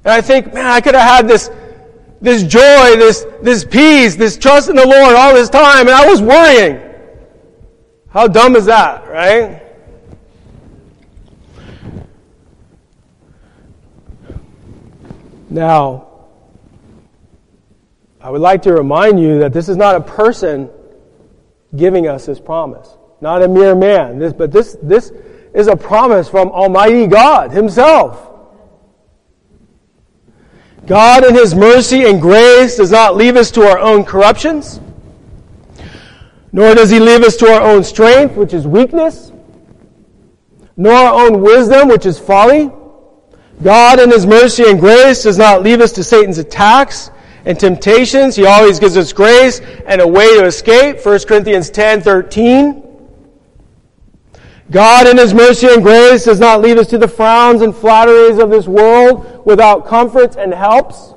And 0.05 0.13
I 0.13 0.21
think, 0.21 0.55
man, 0.55 0.67
I 0.67 0.81
could 0.81 0.95
have 0.95 1.09
had 1.09 1.29
this, 1.29 1.51
this 2.21 2.43
joy, 2.45 2.97
this, 2.97 3.27
this 3.43 3.65
peace, 3.65 4.15
this 4.15 4.39
trust 4.39 4.71
in 4.71 4.77
the 4.77 4.87
Lord 4.87 5.17
all 5.17 5.35
this 5.35 5.51
time, 5.51 5.89
and 5.89 5.91
I 5.91 6.07
was 6.09 6.23
worrying. 6.23 6.81
How 8.09 8.29
dumb 8.29 8.55
is 8.55 8.67
that, 8.67 9.09
right? 9.09 9.66
Now, 15.57 16.09
I 18.21 18.29
would 18.29 18.43
like 18.43 18.61
to 18.65 18.75
remind 18.75 19.19
you 19.19 19.39
that 19.39 19.55
this 19.55 19.71
is 19.71 19.79
not 19.79 19.97
a 19.97 20.03
person 20.03 20.69
giving 21.75 22.07
us 22.07 22.27
this 22.27 22.39
promise, 22.39 22.95
not 23.23 23.41
a 23.41 23.49
mere 23.49 23.75
man. 23.75 24.19
This, 24.19 24.35
but 24.35 24.53
this, 24.53 24.77
this 24.83 25.11
is 25.55 25.69
a 25.69 25.75
promise 25.75 26.29
from 26.29 26.51
Almighty 26.51 27.07
God 27.07 27.53
Himself. 27.53 28.23
God 30.85 31.25
in 31.25 31.35
His 31.35 31.55
mercy 31.55 32.05
and 32.05 32.21
grace 32.21 32.77
does 32.77 32.91
not 32.91 33.17
leave 33.17 33.37
us 33.37 33.51
to 33.53 33.63
our 33.63 33.79
own 33.79 34.05
corruptions, 34.05 34.79
nor 36.53 36.75
does 36.75 36.91
He 36.91 37.01
leave 37.01 37.23
us 37.23 37.35
to 37.37 37.47
our 37.47 37.63
own 37.63 37.83
strength, 37.83 38.37
which 38.37 38.53
is 38.53 38.67
weakness, 38.67 39.33
nor 40.77 40.93
our 40.93 41.27
own 41.27 41.41
wisdom, 41.41 41.89
which 41.89 42.05
is 42.05 42.19
folly. 42.19 42.71
God 43.63 44.01
in 44.01 44.11
His 44.11 44.27
mercy 44.27 44.65
and 44.69 44.79
grace 44.79 45.23
does 45.23 45.39
not 45.39 45.63
leave 45.63 45.81
us 45.81 45.93
to 45.93 46.05
Satan's 46.05 46.39
attacks 46.39 47.11
and 47.45 47.59
temptations. 47.59 48.37
He 48.37 48.45
always 48.45 48.79
gives 48.79 48.97
us 48.97 49.13
grace 49.13 49.61
and 49.87 50.01
a 50.01 50.07
way 50.07 50.37
to 50.37 50.45
escape. 50.45 51.05
1 51.05 51.21
Corinthians 51.21 51.71
10, 51.71 52.03
13. 52.03 52.83
God 54.71 55.07
in 55.07 55.17
His 55.17 55.33
mercy 55.33 55.69
and 55.69 55.83
grace 55.83 56.25
does 56.25 56.41
not 56.41 56.61
leave 56.61 56.77
us 56.77 56.89
to 56.89 56.99
the 56.99 57.09
frowns 57.09 57.63
and 57.63 57.75
flatteries 57.75 58.39
of 58.39 58.51
this 58.51 58.67
world 58.67 59.47
without 59.47 59.87
comforts 59.87 60.37
and 60.37 60.53
helps, 60.53 61.15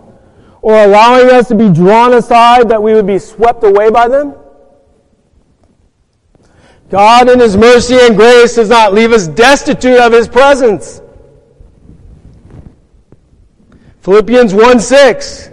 or 0.61 0.75
allowing 0.75 1.29
us 1.31 1.47
to 1.47 1.55
be 1.55 1.69
drawn 1.69 2.13
aside 2.13 2.69
that 2.69 2.81
we 2.81 2.93
would 2.93 3.07
be 3.07 3.17
swept 3.17 3.63
away 3.63 3.89
by 3.89 4.07
them. 4.07 4.35
God 6.89 7.29
in 7.29 7.39
His 7.39 7.57
mercy 7.57 7.97
and 7.99 8.15
grace 8.15 8.55
does 8.55 8.69
not 8.69 8.93
leave 8.93 9.11
us 9.11 9.27
destitute 9.27 9.99
of 9.99 10.13
His 10.13 10.27
presence. 10.27 11.01
Philippians 14.01 14.53
1 14.53 14.79
6. 14.79 15.49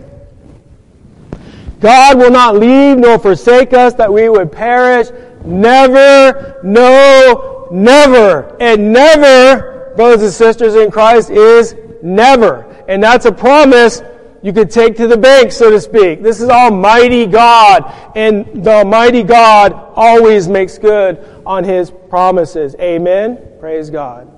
God 1.80 2.18
will 2.18 2.30
not 2.30 2.56
leave 2.56 2.96
nor 2.98 3.18
forsake 3.18 3.72
us 3.72 3.94
that 3.94 4.12
we 4.12 4.28
would 4.28 4.50
perish. 4.50 5.08
Never, 5.44 6.60
no, 6.62 7.68
never. 7.70 8.56
And 8.60 8.92
never, 8.92 9.92
brothers 9.96 10.22
and 10.22 10.32
sisters 10.32 10.74
in 10.74 10.90
Christ, 10.90 11.30
is 11.30 11.76
never. 12.02 12.62
And 12.88 13.02
that's 13.02 13.26
a 13.26 13.32
promise 13.32 14.02
you 14.42 14.52
could 14.52 14.70
take 14.70 14.96
to 14.96 15.06
the 15.06 15.16
bank, 15.16 15.50
so 15.50 15.70
to 15.70 15.80
speak. 15.80 16.22
This 16.22 16.40
is 16.40 16.48
Almighty 16.48 17.26
God, 17.26 17.92
and 18.14 18.64
the 18.64 18.70
Almighty 18.70 19.22
God 19.22 19.72
always 19.94 20.46
makes 20.46 20.78
good 20.78 21.42
on 21.44 21.64
His 21.64 21.90
promises. 22.08 22.76
Amen? 22.80 23.38
Praise 23.58 23.90
God. 23.90 24.36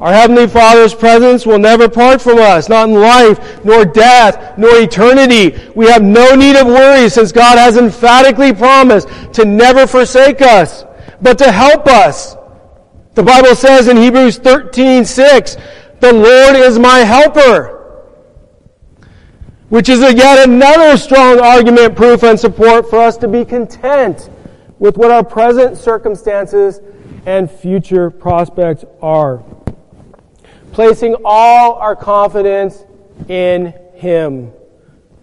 Our 0.00 0.12
Heavenly 0.12 0.46
Father's 0.46 0.94
presence 0.94 1.46
will 1.46 1.58
never 1.58 1.88
part 1.88 2.20
from 2.20 2.38
us, 2.38 2.68
not 2.68 2.90
in 2.90 2.94
life, 2.96 3.64
nor 3.64 3.86
death, 3.86 4.58
nor 4.58 4.76
eternity. 4.76 5.56
We 5.74 5.86
have 5.86 6.02
no 6.02 6.34
need 6.34 6.56
of 6.56 6.66
worry 6.66 7.08
since 7.08 7.32
God 7.32 7.56
has 7.56 7.78
emphatically 7.78 8.52
promised 8.52 9.08
to 9.34 9.46
never 9.46 9.86
forsake 9.86 10.42
us, 10.42 10.84
but 11.22 11.38
to 11.38 11.50
help 11.50 11.86
us. 11.86 12.36
The 13.14 13.22
Bible 13.22 13.54
says 13.54 13.88
in 13.88 13.96
Hebrews 13.96 14.36
13, 14.38 15.04
6, 15.06 15.56
the 16.00 16.12
Lord 16.12 16.56
is 16.56 16.78
my 16.78 16.98
helper. 16.98 17.72
Which 19.70 19.88
is 19.88 20.00
yet 20.00 20.46
another 20.46 20.98
strong 20.98 21.40
argument, 21.40 21.96
proof, 21.96 22.22
and 22.22 22.38
support 22.38 22.90
for 22.90 23.00
us 23.00 23.16
to 23.16 23.28
be 23.28 23.46
content 23.46 24.28
with 24.78 24.98
what 24.98 25.10
our 25.10 25.24
present 25.24 25.78
circumstances 25.78 26.80
and 27.24 27.50
future 27.50 28.10
prospects 28.10 28.84
are 29.00 29.42
placing 30.72 31.16
all 31.24 31.74
our 31.74 31.96
confidence 31.96 32.84
in 33.28 33.74
Him 33.94 34.52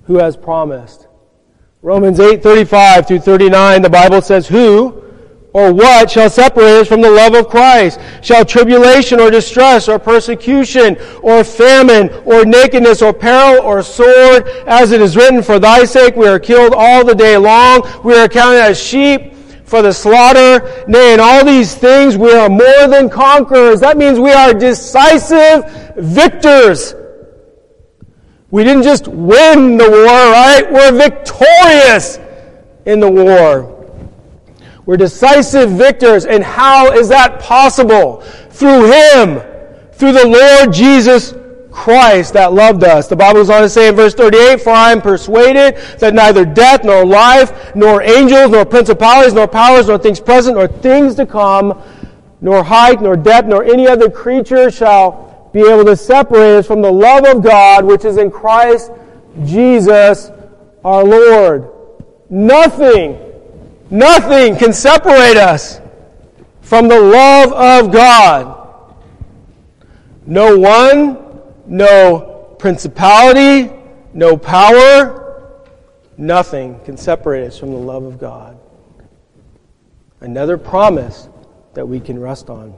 who 0.06 0.18
has 0.18 0.36
promised. 0.36 1.08
Romans 1.82 2.20
8:35 2.20 3.08
through 3.08 3.20
39 3.20 3.82
the 3.82 3.90
Bible 3.90 4.22
says 4.22 4.48
who 4.48 5.04
or 5.54 5.72
what 5.72 6.10
shall 6.10 6.30
separate 6.30 6.82
us 6.82 6.88
from 6.88 7.02
the 7.02 7.10
love 7.10 7.36
of 7.36 7.48
Christ? 7.48 8.00
Shall 8.24 8.44
tribulation 8.44 9.20
or 9.20 9.30
distress 9.30 9.88
or 9.88 10.00
persecution 10.00 10.98
or 11.22 11.44
famine 11.44 12.10
or 12.26 12.44
nakedness 12.44 13.04
or 13.04 13.14
peril 13.14 13.62
or 13.62 13.84
sword? 13.84 14.48
As 14.66 14.92
it 14.92 15.00
is 15.00 15.16
written, 15.16 15.44
for 15.44 15.60
thy 15.60 15.86
sake 15.86 16.16
we 16.16 16.28
are 16.28 16.40
killed 16.40 16.74
all 16.76 17.06
the 17.06 17.14
day 17.14 17.38
long. 17.38 17.88
We 18.04 18.18
are 18.18 18.28
counted 18.28 18.62
as 18.62 18.82
sheep 18.82 19.33
for 19.74 19.82
the 19.82 19.92
slaughter. 19.92 20.86
Nay, 20.88 21.16
in 21.16 21.20
all 21.20 21.44
these 21.44 21.74
things 21.74 22.16
we 22.16 22.32
are 22.32 22.48
more 22.48 22.88
than 22.88 23.10
conquerors. 23.10 23.80
That 23.80 23.98
means 23.98 24.20
we 24.20 24.32
are 24.32 24.54
decisive 24.54 25.96
victors. 25.98 26.94
We 28.52 28.64
didn't 28.64 28.84
just 28.84 29.08
win 29.08 29.78
the 29.78 29.90
war, 29.90 30.06
right? 30.06 30.72
We're 30.72 30.92
victorious 30.92 32.20
in 32.86 33.00
the 33.00 33.10
war. 33.10 33.98
We're 34.86 34.98
decisive 34.98 35.72
victors. 35.72 36.28
And 36.28 36.44
how 36.44 36.92
is 36.92 37.10
that 37.10 37.40
possible? 37.40 38.22
Through 38.52 38.92
Him. 38.92 39.42
Through 39.94 40.12
the 40.12 40.28
Lord 40.28 40.72
Jesus 40.72 41.34
Christ 41.74 42.34
that 42.34 42.54
loved 42.54 42.84
us. 42.84 43.08
The 43.08 43.16
Bible 43.16 43.40
goes 43.42 43.50
on 43.50 43.64
to 43.64 43.70
say 43.70 43.90
in 43.90 43.96
verse 43.96 44.14
38, 44.14 44.62
For 44.62 44.70
I 44.70 44.92
am 44.92 45.02
persuaded 45.02 45.76
that 46.00 46.14
neither 46.14 46.46
death, 46.46 46.84
nor 46.84 47.04
life, 47.04 47.76
nor 47.76 48.02
angels, 48.04 48.52
nor 48.52 48.64
principalities, 48.64 49.34
nor 49.34 49.48
powers, 49.48 49.88
nor 49.88 49.98
things 49.98 50.20
present, 50.20 50.56
nor 50.56 50.68
things 50.68 51.16
to 51.16 51.26
come, 51.26 51.82
nor 52.42 52.64
height, 52.64 53.02
nor 53.02 53.18
depth, 53.18 53.48
nor 53.48 53.64
any 53.64 53.88
other 53.88 54.10
creature 54.10 54.70
shall 54.70 55.50
be 55.52 55.62
able 55.62 55.86
to 55.86 55.96
separate 55.96 56.58
us 56.58 56.68
from 56.68 56.82
the 56.82 56.92
love 56.92 57.26
of 57.26 57.44
God 57.44 57.86
which 57.86 58.06
is 58.06 58.18
in 58.18 58.32
Christ 58.32 58.92
Jesus 59.44 60.32
our 60.86 61.04
Lord. 61.04 61.70
Nothing, 62.30 63.20
nothing 63.90 64.56
can 64.58 64.74
separate 64.74 65.38
us 65.38 65.80
from 66.62 66.88
the 66.88 67.00
love 67.00 67.52
of 67.54 67.92
God. 67.92 68.60
No 70.26 70.58
one, 70.58 71.23
no 71.66 72.56
principality, 72.60 73.74
no 74.14 74.38
power, 74.38 75.62
nothing 76.18 76.80
can 76.82 76.98
separate 76.98 77.48
us 77.48 77.58
from 77.58 77.72
the 77.72 77.78
love 77.78 78.04
of 78.04 78.20
God. 78.20 78.58
Another 80.22 80.58
promise 80.58 81.28
that 81.74 81.86
we 81.86 82.00
can 82.00 82.20
rest 82.20 82.50
on. 82.50 82.76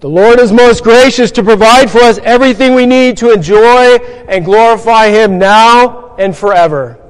The 0.00 0.08
Lord 0.08 0.38
is 0.38 0.52
most 0.52 0.84
gracious 0.84 1.30
to 1.32 1.42
provide 1.42 1.90
for 1.90 2.00
us 2.00 2.18
everything 2.18 2.74
we 2.74 2.84
need 2.84 3.16
to 3.18 3.32
enjoy 3.32 3.96
and 4.28 4.44
glorify 4.44 5.08
Him 5.08 5.38
now 5.38 6.14
and 6.16 6.36
forever. 6.36 7.00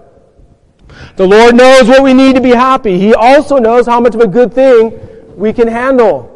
The 1.17 1.27
Lord 1.27 1.57
knows 1.57 1.89
what 1.89 2.03
we 2.03 2.15
need 2.15 2.37
to 2.37 2.41
be 2.41 2.51
happy. 2.51 2.99
He 2.99 3.15
also 3.15 3.59
knows 3.59 3.87
how 3.87 4.01
much 4.01 4.15
of 4.15 4.21
a 4.21 4.29
good 4.29 4.53
thing 4.53 4.97
we 5.37 5.53
can 5.53 5.67
handle 5.67 6.34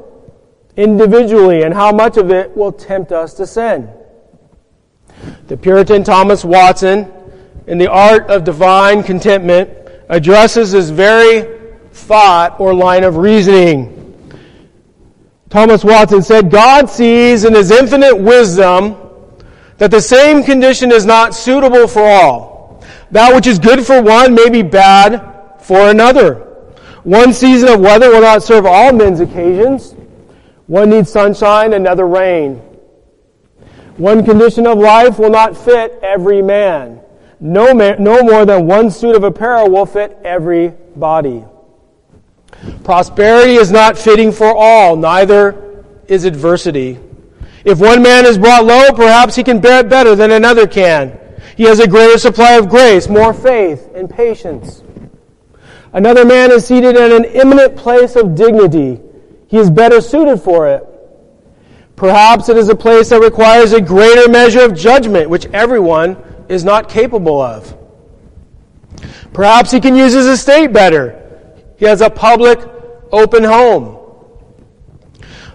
individually 0.79 1.65
and 1.65 1.75
how 1.75 1.91
much 1.91 2.17
of 2.17 2.31
it 2.31 2.57
will 2.57 2.73
tempt 2.73 3.11
us 3.11 3.35
to 3.35 3.47
sin. 3.47 3.91
The 5.49 5.57
Puritan 5.57 6.05
Thomas 6.05 6.45
Watson, 6.45 7.13
in 7.67 7.79
The 7.79 7.91
Art 7.91 8.31
of 8.31 8.45
Divine 8.45 9.03
Contentment, 9.03 9.71
addresses 10.09 10.73
this 10.73 10.89
very 10.89 11.59
thought 11.91 12.61
or 12.61 12.73
line 12.73 13.03
of 13.03 13.17
reasoning. 13.17 13.97
Thomas 15.51 15.83
Watson 15.83 16.23
said, 16.23 16.51
God 16.51 16.89
sees 16.89 17.45
in 17.45 17.55
his 17.55 17.73
infinite 17.73 18.15
wisdom 18.17 18.97
that 19.79 19.91
the 19.91 20.01
same 20.01 20.45
condition 20.45 20.93
is 20.93 21.05
not 21.05 21.35
suitable 21.35 21.89
for 21.89 22.05
all. 22.05 22.85
That 23.11 23.35
which 23.35 23.49
is 23.49 23.59
good 23.59 23.85
for 23.85 24.01
one 24.01 24.35
may 24.35 24.49
be 24.49 24.63
bad 24.63 25.57
for 25.61 25.91
another. 25.91 26.35
One 27.03 27.33
season 27.33 27.69
of 27.69 27.81
weather 27.81 28.11
will 28.11 28.21
not 28.21 28.45
serve 28.45 28.65
all 28.65 28.93
men's 28.93 29.21
occasions. 29.21 29.95
One 30.69 30.91
needs 30.91 31.11
sunshine, 31.11 31.73
another 31.73 32.07
rain. 32.07 32.57
One 33.97 34.23
condition 34.23 34.67
of 34.67 34.79
life 34.79 35.19
will 35.19 35.31
not 35.31 35.57
fit 35.57 35.99
every 36.03 36.43
man. 36.43 37.01
No, 37.41 37.73
man, 37.73 38.03
no 38.03 38.23
more 38.23 38.45
than 38.45 38.67
one 38.67 38.91
suit 38.91 39.17
of 39.17 39.25
apparel 39.25 39.71
will 39.71 39.87
fit 39.87 40.19
every 40.23 40.75
body. 40.95 41.43
Prosperity 42.85 43.55
is 43.55 43.73
not 43.73 43.97
fitting 43.97 44.31
for 44.31 44.55
all, 44.55 44.95
neither 44.95 45.85
is 46.07 46.25
adversity. 46.25 46.99
If 47.65 47.81
one 47.81 48.03
man 48.03 48.27
is 48.27 48.37
brought 48.37 48.67
low, 48.67 48.93
perhaps 48.93 49.37
he 49.37 49.43
can 49.43 49.61
bear 49.61 49.81
it 49.81 49.89
better 49.89 50.15
than 50.15 50.33
another 50.33 50.67
can. 50.67 51.19
He 51.57 51.63
has 51.65 51.81
a 51.81 51.89
greater 51.89 52.19
supply 52.19 52.57
of 52.57 52.69
grace, 52.69 53.09
more 53.09 53.33
faith, 53.33 53.89
and 53.95 54.09
patience. 54.11 54.83
Another 55.95 56.27
man 56.27 56.51
is 56.51 56.67
seated 56.67 56.95
in 56.95 57.11
an 57.11 57.25
eminent 57.25 57.75
place 57.75 58.17
of 58.17 58.35
dignity. 58.35 59.01
He 59.49 59.57
is 59.57 59.71
better 59.71 60.01
suited 60.01 60.41
for 60.41 60.69
it. 60.69 60.85
Perhaps 61.97 62.49
it 62.49 62.57
is 62.57 62.69
a 62.69 62.77
place 62.77 63.09
that 63.09 63.21
requires 63.21 63.73
a 63.73 63.81
greater 63.81 64.31
measure 64.31 64.61
of 64.61 64.75
judgment, 64.77 65.29
which 65.29 65.47
everyone 65.47 66.17
is 66.49 66.65
not 66.65 66.89
capable 66.89 67.41
of. 67.41 67.77
Perhaps 69.33 69.73
he 69.73 69.81
can 69.81 69.97
use 69.97 70.13
his 70.13 70.27
estate 70.27 70.73
better. 70.73 71.25
He 71.77 71.87
has 71.87 72.01
a 72.01 72.11
public, 72.11 72.61
open 73.11 73.43
home. 73.43 73.97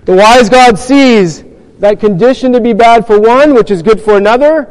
The 0.06 0.16
wise 0.16 0.50
God 0.50 0.78
sees 0.78 1.44
that 1.80 2.00
condition 2.00 2.52
to 2.54 2.60
be 2.60 2.74
bad 2.74 3.08
for 3.08 3.20
one, 3.20 3.54
which 3.54 3.72
is 3.72 3.82
good 3.82 4.02
for 4.02 4.18
another. 4.18 4.70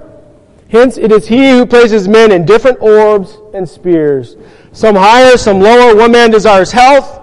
Hence, 0.69 0.97
it 0.97 1.13
is 1.13 1.27
he 1.27 1.51
who 1.51 1.67
places 1.67 2.09
men 2.09 2.33
in 2.33 2.45
different 2.45 2.81
orbs 2.81 3.39
and 3.55 3.69
spheres. 3.69 4.37
Some 4.73 4.97
higher, 4.97 5.37
some 5.37 5.61
lower. 5.61 5.95
One 5.95 6.13
man 6.13 6.31
desires 6.31 6.73
health. 6.73 7.22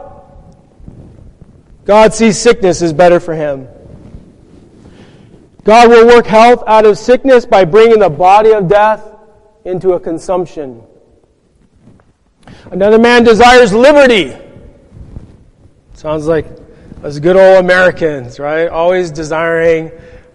God 1.89 2.13
sees 2.13 2.37
sickness 2.37 2.83
is 2.83 2.93
better 2.93 3.19
for 3.19 3.33
him. 3.33 3.67
God 5.63 5.89
will 5.89 6.05
work 6.05 6.27
health 6.27 6.63
out 6.67 6.85
of 6.85 6.99
sickness 6.99 7.47
by 7.47 7.65
bringing 7.65 7.97
the 7.97 8.11
body 8.11 8.51
of 8.51 8.67
death 8.67 9.03
into 9.65 9.93
a 9.93 9.99
consumption. 9.99 10.83
Another 12.69 12.99
man 12.99 13.23
desires 13.23 13.73
liberty. 13.73 14.37
Sounds 15.95 16.27
like 16.27 16.45
us 17.03 17.17
good 17.17 17.35
old 17.35 17.65
Americans, 17.65 18.37
right? 18.39 18.67
Always 18.67 19.09
desiring 19.09 19.91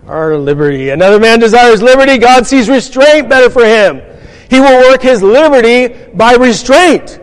our 0.08 0.36
liberty. 0.36 0.90
Another 0.90 1.20
man 1.20 1.38
desires 1.38 1.80
liberty. 1.80 2.18
God 2.18 2.48
sees 2.48 2.68
restraint 2.68 3.28
better 3.28 3.48
for 3.48 3.64
him. 3.64 4.02
He 4.50 4.58
will 4.58 4.90
work 4.90 5.02
his 5.02 5.22
liberty 5.22 6.10
by 6.14 6.34
restraint. 6.34 7.20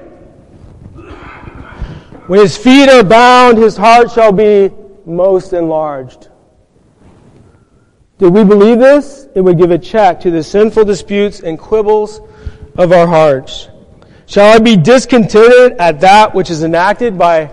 When 2.32 2.39
his 2.39 2.56
feet 2.56 2.88
are 2.88 3.04
bound, 3.04 3.58
his 3.58 3.76
heart 3.76 4.10
shall 4.10 4.32
be 4.32 4.72
most 5.06 5.52
enlarged. 5.52 6.30
Did 8.20 8.32
we 8.32 8.46
believe 8.46 8.80
this? 8.80 9.28
It 9.36 9.41
would 9.41 9.58
give 9.58 9.70
a 9.70 9.78
check 9.78 10.22
to 10.22 10.32
the 10.32 10.41
sinful 10.41 10.86
disputes 10.86 11.41
and 11.41 11.60
quibbles 11.60 12.22
of 12.78 12.94
our 12.94 13.06
hearts. 13.06 13.67
Shall 14.28 14.56
I 14.56 14.60
be 14.60 14.78
discontented 14.78 15.74
at 15.74 16.00
that 16.00 16.34
which 16.34 16.50
is 16.50 16.63
enacted 16.63 17.17
by 17.17 17.52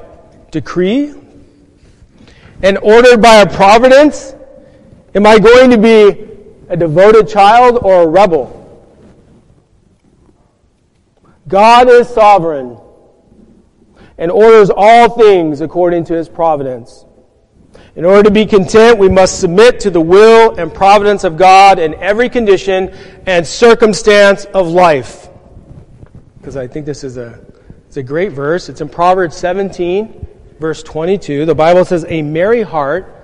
decree 0.53 1.13
and 2.63 2.79
ordered 2.79 3.21
by 3.21 3.41
a 3.41 3.51
providence? 3.53 4.37
Am 5.13 5.27
I 5.27 5.41
going 5.41 5.73
to 5.73 5.79
be 5.79 6.29
a 6.69 6.77
devoted 6.77 7.29
child 7.29 7.81
or 7.83 8.03
a 8.03 8.07
rebel? 8.07 8.55
God 11.49 11.89
is 11.89 12.09
sovereign 12.09 12.79
and 14.19 14.31
orders 14.31 14.71
all 14.75 15.09
things 15.11 15.61
according 15.61 16.05
to 16.05 16.15
his 16.15 16.29
providence. 16.29 17.05
In 17.95 18.05
order 18.05 18.25
to 18.25 18.31
be 18.31 18.47
content, 18.47 18.99
we 18.99 19.09
must 19.09 19.41
submit 19.41 19.81
to 19.81 19.91
the 19.91 20.01
will 20.01 20.59
and 20.59 20.73
providence 20.73 21.25
of 21.25 21.37
God 21.37 21.79
in 21.79 21.95
every 21.95 22.29
condition 22.29 22.95
and 23.27 23.47
circumstance 23.47 24.45
of 24.47 24.69
life. 24.69 25.29
Because 26.39 26.57
I 26.57 26.67
think 26.67 26.87
this 26.87 27.05
is 27.05 27.17
a, 27.17 27.45
it's 27.87 27.97
a 27.97 28.03
great 28.03 28.33
verse. 28.33 28.69
It's 28.69 28.81
in 28.81 28.89
Proverbs 28.89 29.37
17, 29.37 30.27
verse 30.61 30.83
22. 30.83 31.47
The 31.47 31.55
Bible 31.55 31.85
says, 31.85 32.05
A 32.09 32.23
merry 32.23 32.63
heart. 32.63 33.15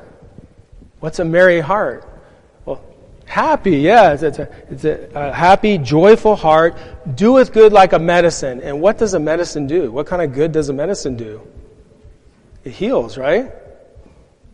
What's 1.00 1.18
a 1.18 1.24
merry 1.24 1.61
heart? 1.61 2.13
Happy, 3.35 3.79
yes. 3.79 4.23
It's 4.23 4.38
a, 4.38 4.49
it's 4.70 4.85
a, 4.85 5.11
a 5.12 5.33
happy, 5.33 5.77
joyful 5.77 6.37
heart 6.37 6.77
doeth 7.16 7.53
good 7.53 7.73
like 7.73 7.92
a 7.92 7.99
medicine. 7.99 8.61
And 8.61 8.81
what 8.81 8.97
does 8.97 9.14
a 9.14 9.18
medicine 9.18 9.66
do? 9.66 9.90
What 9.90 10.07
kind 10.07 10.23
of 10.23 10.33
good 10.33 10.53
does 10.53 10.68
a 10.68 10.73
medicine 10.73 11.16
do? 11.16 11.40
It 12.62 12.70
heals, 12.70 13.18
right? 13.18 13.51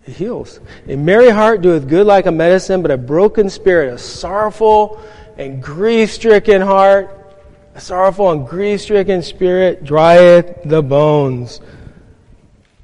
It 0.07 0.15
heals. 0.15 0.61
A 0.89 0.97
merry 0.97 1.29
heart 1.29 1.61
doeth 1.61 1.89
good 1.89 2.07
like 2.07 2.25
a 2.25 2.33
medicine, 2.33 2.81
but 2.81 2.91
a 2.91 2.97
broken 2.97 3.51
spirit, 3.51 3.93
a 3.93 3.99
sorrowful 3.99 4.99
and 5.37 5.63
grief 5.63 6.11
stricken 6.11 6.63
heart, 6.63 7.37
a 7.75 7.81
sorrowful 7.83 8.31
and 8.31 8.49
grief 8.49 8.81
stricken 8.81 9.21
spirit 9.21 9.85
drieth 9.85 10.63
the 10.65 10.83
bones, 10.83 11.61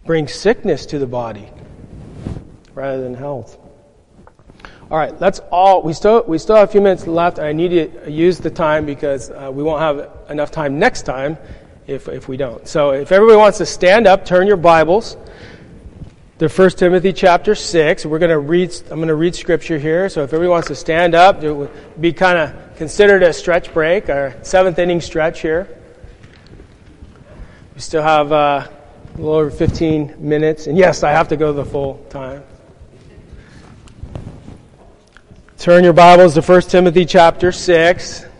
brings 0.04 0.35
sickness 0.35 0.85
to 0.85 0.98
the 0.98 1.06
body 1.06 1.48
rather 2.74 3.00
than 3.00 3.14
health. 3.14 3.56
All 4.88 4.96
right, 4.96 5.18
that's 5.18 5.40
all. 5.51 5.83
We 5.83 5.92
still 5.92 6.22
we 6.29 6.38
still 6.38 6.55
have 6.57 6.68
a 6.68 6.72
few 6.72 6.81
minutes 6.81 7.07
left. 7.09 7.40
I 7.40 7.53
need 7.53 7.70
to 7.70 8.11
use 8.11 8.38
the 8.38 8.51
time 8.51 8.87
because 8.87 9.31
uh, 9.31 9.51
we 9.53 9.64
won't 9.64 9.81
have 9.81 10.11
enough 10.31 10.53
time 10.53 10.79
next 10.79 11.03
time 11.03 11.38
if 11.88 12.09
if 12.09 12.29
we 12.29 12.37
don't. 12.37 12.66
So 12.68 12.92
if 12.92 13.11
everybody 13.11 13.37
wants 13.37 13.59
to 13.59 13.66
stand 13.66 14.07
up, 14.07 14.25
turn 14.25 14.46
your 14.46 14.57
Bibles 14.57 15.16
to 16.38 16.49
First 16.49 16.79
Timothy 16.79 17.12
chapter 17.12 17.55
6. 17.55 18.05
We're 18.05 18.18
going 18.18 18.31
to 18.31 18.38
read, 18.38 18.70
I'm 18.90 18.99
going 18.99 19.09
to 19.09 19.14
read 19.14 19.35
scripture 19.35 19.79
here. 19.79 20.11
So 20.11 20.22
if 20.22 20.35
everybody 20.35 20.51
wants 20.51 20.68
to 20.68 20.75
stand 20.75 21.14
up, 21.14 21.42
it 21.42 21.51
would 21.51 21.70
be 22.01 22.12
kind 22.12 22.37
of 22.37 22.77
considered 22.77 23.22
a 23.22 23.33
stretch 23.33 23.72
break, 23.72 24.11
our 24.11 24.37
seventh 24.42 24.79
inning 24.79 25.01
stretch 25.01 25.40
here. 25.40 25.66
We 27.75 27.81
still 27.81 28.03
have 28.03 28.33
uh, 28.33 28.68
a 28.68 29.16
little 29.16 29.33
over 29.33 29.51
15 29.51 30.16
minutes. 30.18 30.66
And 30.66 30.77
yes, 30.77 31.03
I 31.03 31.12
have 31.12 31.29
to 31.29 31.37
go 31.37 31.55
the 31.55 31.64
full 31.64 32.05
time. 32.11 32.42
Turn 35.58 35.84
your 35.84 35.94
Bibles 35.94 36.34
to 36.34 36.42
1 36.42 36.60
Timothy 36.62 37.06
chapter 37.06 37.50
6. 37.50 38.22
And 38.22 38.30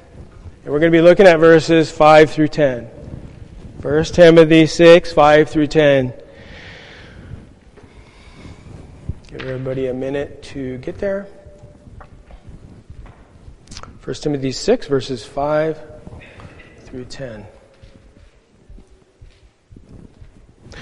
we're 0.67 0.79
going 0.79 0.93
to 0.93 0.97
be 0.97 1.01
looking 1.01 1.27
at 1.27 1.39
verses 1.39 1.91
5 1.91 2.31
through 2.31 2.49
10. 2.49 2.85
1 3.81 4.05
Timothy 4.05 4.67
6, 4.67 5.13
5 5.15 5.49
through 5.49 5.67
10. 5.67 6.13
Give 9.29 9.41
everybody 9.41 9.87
a 9.87 9.95
minute 9.95 10.43
to 10.45 10.77
get 10.79 10.99
there. 10.99 11.27
1 14.05 14.15
Timothy 14.17 14.53
6, 14.53 14.87
verses 14.87 15.25
5 15.25 15.81
through 16.81 17.07
10. 17.07 17.47
All 20.75 20.81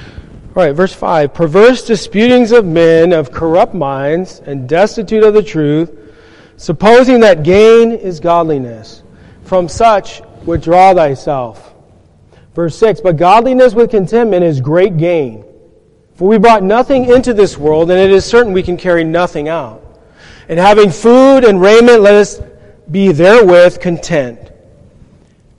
right, 0.57 0.73
verse 0.73 0.93
5. 0.93 1.33
Perverse 1.33 1.87
disputings 1.87 2.51
of 2.51 2.67
men 2.67 3.13
of 3.13 3.31
corrupt 3.31 3.73
minds 3.73 4.41
and 4.45 4.69
destitute 4.69 5.23
of 5.23 5.33
the 5.33 5.43
truth, 5.43 6.01
supposing 6.57 7.21
that 7.21 7.43
gain 7.43 7.93
is 7.93 8.21
godliness. 8.21 9.03
From 9.45 9.69
such 9.69 10.23
withdraw 10.45 10.95
thyself. 10.95 11.75
Verse 12.55 12.77
6. 12.79 13.01
But 13.01 13.17
godliness 13.17 13.75
with 13.75 13.91
contentment 13.91 14.45
is 14.45 14.61
great 14.61 14.97
gain. 14.97 15.45
For 16.15 16.29
we 16.29 16.39
brought 16.39 16.63
nothing 16.63 17.07
into 17.07 17.35
this 17.35 17.59
world, 17.59 17.91
and 17.91 17.99
it 17.99 18.11
is 18.11 18.25
certain 18.25 18.53
we 18.53 18.63
can 18.63 18.77
carry 18.77 19.03
nothing 19.03 19.49
out. 19.49 19.83
And 20.49 20.59
having 20.59 20.91
food 20.91 21.45
and 21.45 21.61
raiment, 21.61 22.03
let 22.03 22.15
us 22.15 22.41
be 22.91 23.11
therewith 23.11 23.81
content. 23.81 24.39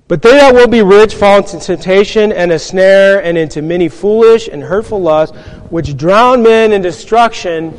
But 0.08 0.22
they 0.22 0.32
that 0.32 0.54
will 0.54 0.68
be 0.68 0.84
rich 0.84 1.16
fall 1.16 1.40
into 1.40 1.60
temptation 1.60 2.32
and 2.32 2.52
a 2.52 2.60
snare, 2.60 3.22
and 3.24 3.38
into 3.38 3.62
many 3.62 3.90
foolish 3.90 4.48
and 4.48 4.64
hurtful 4.64 5.02
lusts, 5.02 5.36
which 5.70 5.98
drown 5.98 6.44
men 6.44 6.72
in 6.72 6.82
destruction, 6.82 7.74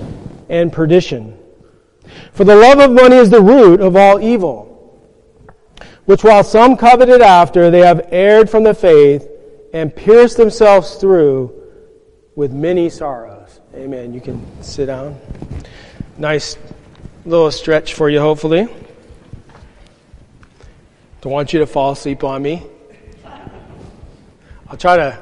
and 0.48 0.72
perdition. 0.72 1.35
For 2.36 2.44
the 2.44 2.54
love 2.54 2.80
of 2.80 2.92
money 2.92 3.16
is 3.16 3.30
the 3.30 3.40
root 3.40 3.80
of 3.80 3.96
all 3.96 4.20
evil, 4.20 5.00
which 6.04 6.22
while 6.22 6.44
some 6.44 6.76
coveted 6.76 7.22
after, 7.22 7.70
they 7.70 7.80
have 7.80 8.10
erred 8.12 8.50
from 8.50 8.62
the 8.62 8.74
faith 8.74 9.26
and 9.72 9.96
pierced 9.96 10.36
themselves 10.36 10.96
through 10.96 11.50
with 12.34 12.52
many 12.52 12.90
sorrows. 12.90 13.62
Amen. 13.74 14.12
You 14.12 14.20
can 14.20 14.44
sit 14.62 14.84
down. 14.84 15.18
Nice 16.18 16.58
little 17.24 17.50
stretch 17.50 17.94
for 17.94 18.10
you, 18.10 18.20
hopefully. 18.20 18.68
Don't 21.22 21.32
want 21.32 21.54
you 21.54 21.60
to 21.60 21.66
fall 21.66 21.92
asleep 21.92 22.22
on 22.22 22.42
me. 22.42 22.66
I'll 24.68 24.76
try 24.76 24.98
to 24.98 25.18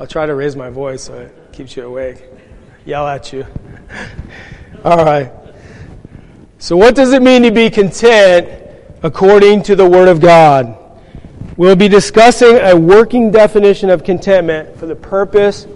I'll 0.00 0.08
try 0.08 0.26
to 0.26 0.34
raise 0.34 0.56
my 0.56 0.70
voice 0.70 1.04
so 1.04 1.14
it 1.14 1.52
keeps 1.52 1.76
you 1.76 1.84
awake. 1.84 2.24
Yell 2.84 3.06
at 3.06 3.32
you. 3.32 3.46
All 4.84 5.04
right. 5.04 5.45
So 6.66 6.76
what 6.76 6.96
does 6.96 7.12
it 7.12 7.22
mean 7.22 7.44
to 7.44 7.52
be 7.52 7.70
content 7.70 8.48
according 9.04 9.62
to 9.62 9.76
the 9.76 9.88
word 9.88 10.08
of 10.08 10.20
God? 10.20 10.76
We'll 11.56 11.76
be 11.76 11.86
discussing 11.86 12.58
a 12.58 12.74
working 12.74 13.30
definition 13.30 13.88
of 13.88 14.02
contentment 14.02 14.76
for 14.76 14.86
the 14.86 14.96
purpose 14.96 15.68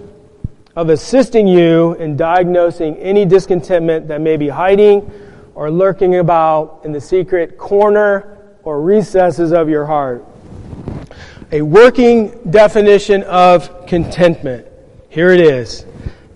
of 0.75 0.89
assisting 0.89 1.47
you 1.47 1.93
in 1.93 2.17
diagnosing 2.17 2.97
any 2.97 3.23
discontentment 3.23 4.09
that 4.09 4.19
may 4.19 4.35
be 4.35 4.49
hiding 4.49 5.09
or 5.55 5.71
lurking 5.71 6.17
about 6.17 6.81
in 6.83 6.91
the 6.91 6.99
secret 6.99 7.57
corner 7.57 8.39
or 8.63 8.81
recesses 8.81 9.53
of 9.53 9.69
your 9.69 9.85
heart. 9.85 10.25
A 11.53 11.61
working 11.61 12.37
definition 12.51 13.23
of 13.23 13.87
contentment. 13.87 14.67
Here 15.07 15.31
it 15.31 15.39
is. 15.39 15.85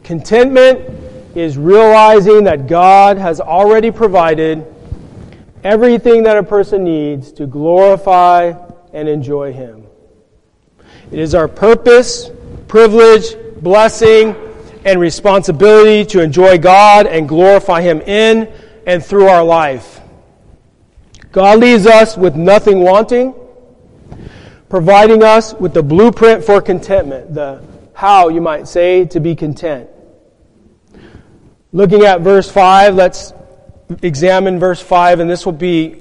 Contentment 0.05 1.04
is 1.35 1.57
realizing 1.57 2.45
that 2.45 2.65
God 2.65 3.17
has 3.17 3.41
already 3.41 3.91
provided 3.91 4.65
everything 5.63 6.23
that 6.23 6.37
a 6.37 6.43
person 6.43 6.83
needs 6.83 7.31
to 7.33 7.45
glorify 7.45 8.53
and 8.93 9.09
enjoy 9.09 9.51
Him. 9.51 9.85
It 11.11 11.19
is 11.19 11.35
our 11.35 11.47
purpose, 11.47 12.31
privilege, 12.67 13.35
blessing, 13.61 14.35
and 14.85 14.99
responsibility 14.99 16.05
to 16.05 16.21
enjoy 16.21 16.57
God 16.57 17.05
and 17.05 17.27
glorify 17.27 17.81
Him 17.81 18.01
in 18.01 18.51
and 18.87 19.03
through 19.03 19.27
our 19.27 19.43
life. 19.43 19.99
God 21.31 21.59
leaves 21.59 21.85
us 21.85 22.15
with 22.15 22.35
nothing 22.35 22.79
wanting, 22.79 23.35
providing 24.69 25.21
us 25.21 25.53
with 25.53 25.73
the 25.73 25.83
blueprint 25.83 26.45
for 26.45 26.61
contentment, 26.61 27.33
the 27.33 27.61
how, 27.93 28.29
you 28.29 28.39
might 28.39 28.67
say, 28.67 29.05
to 29.05 29.19
be 29.19 29.35
content. 29.35 29.89
Looking 31.75 32.03
at 32.03 32.21
verse 32.21 32.49
5, 32.49 32.95
let's 32.95 33.33
examine 34.01 34.59
verse 34.59 34.79
5, 34.79 35.19
and 35.19 35.29
this 35.29 35.45
will 35.45 35.51
be, 35.51 35.97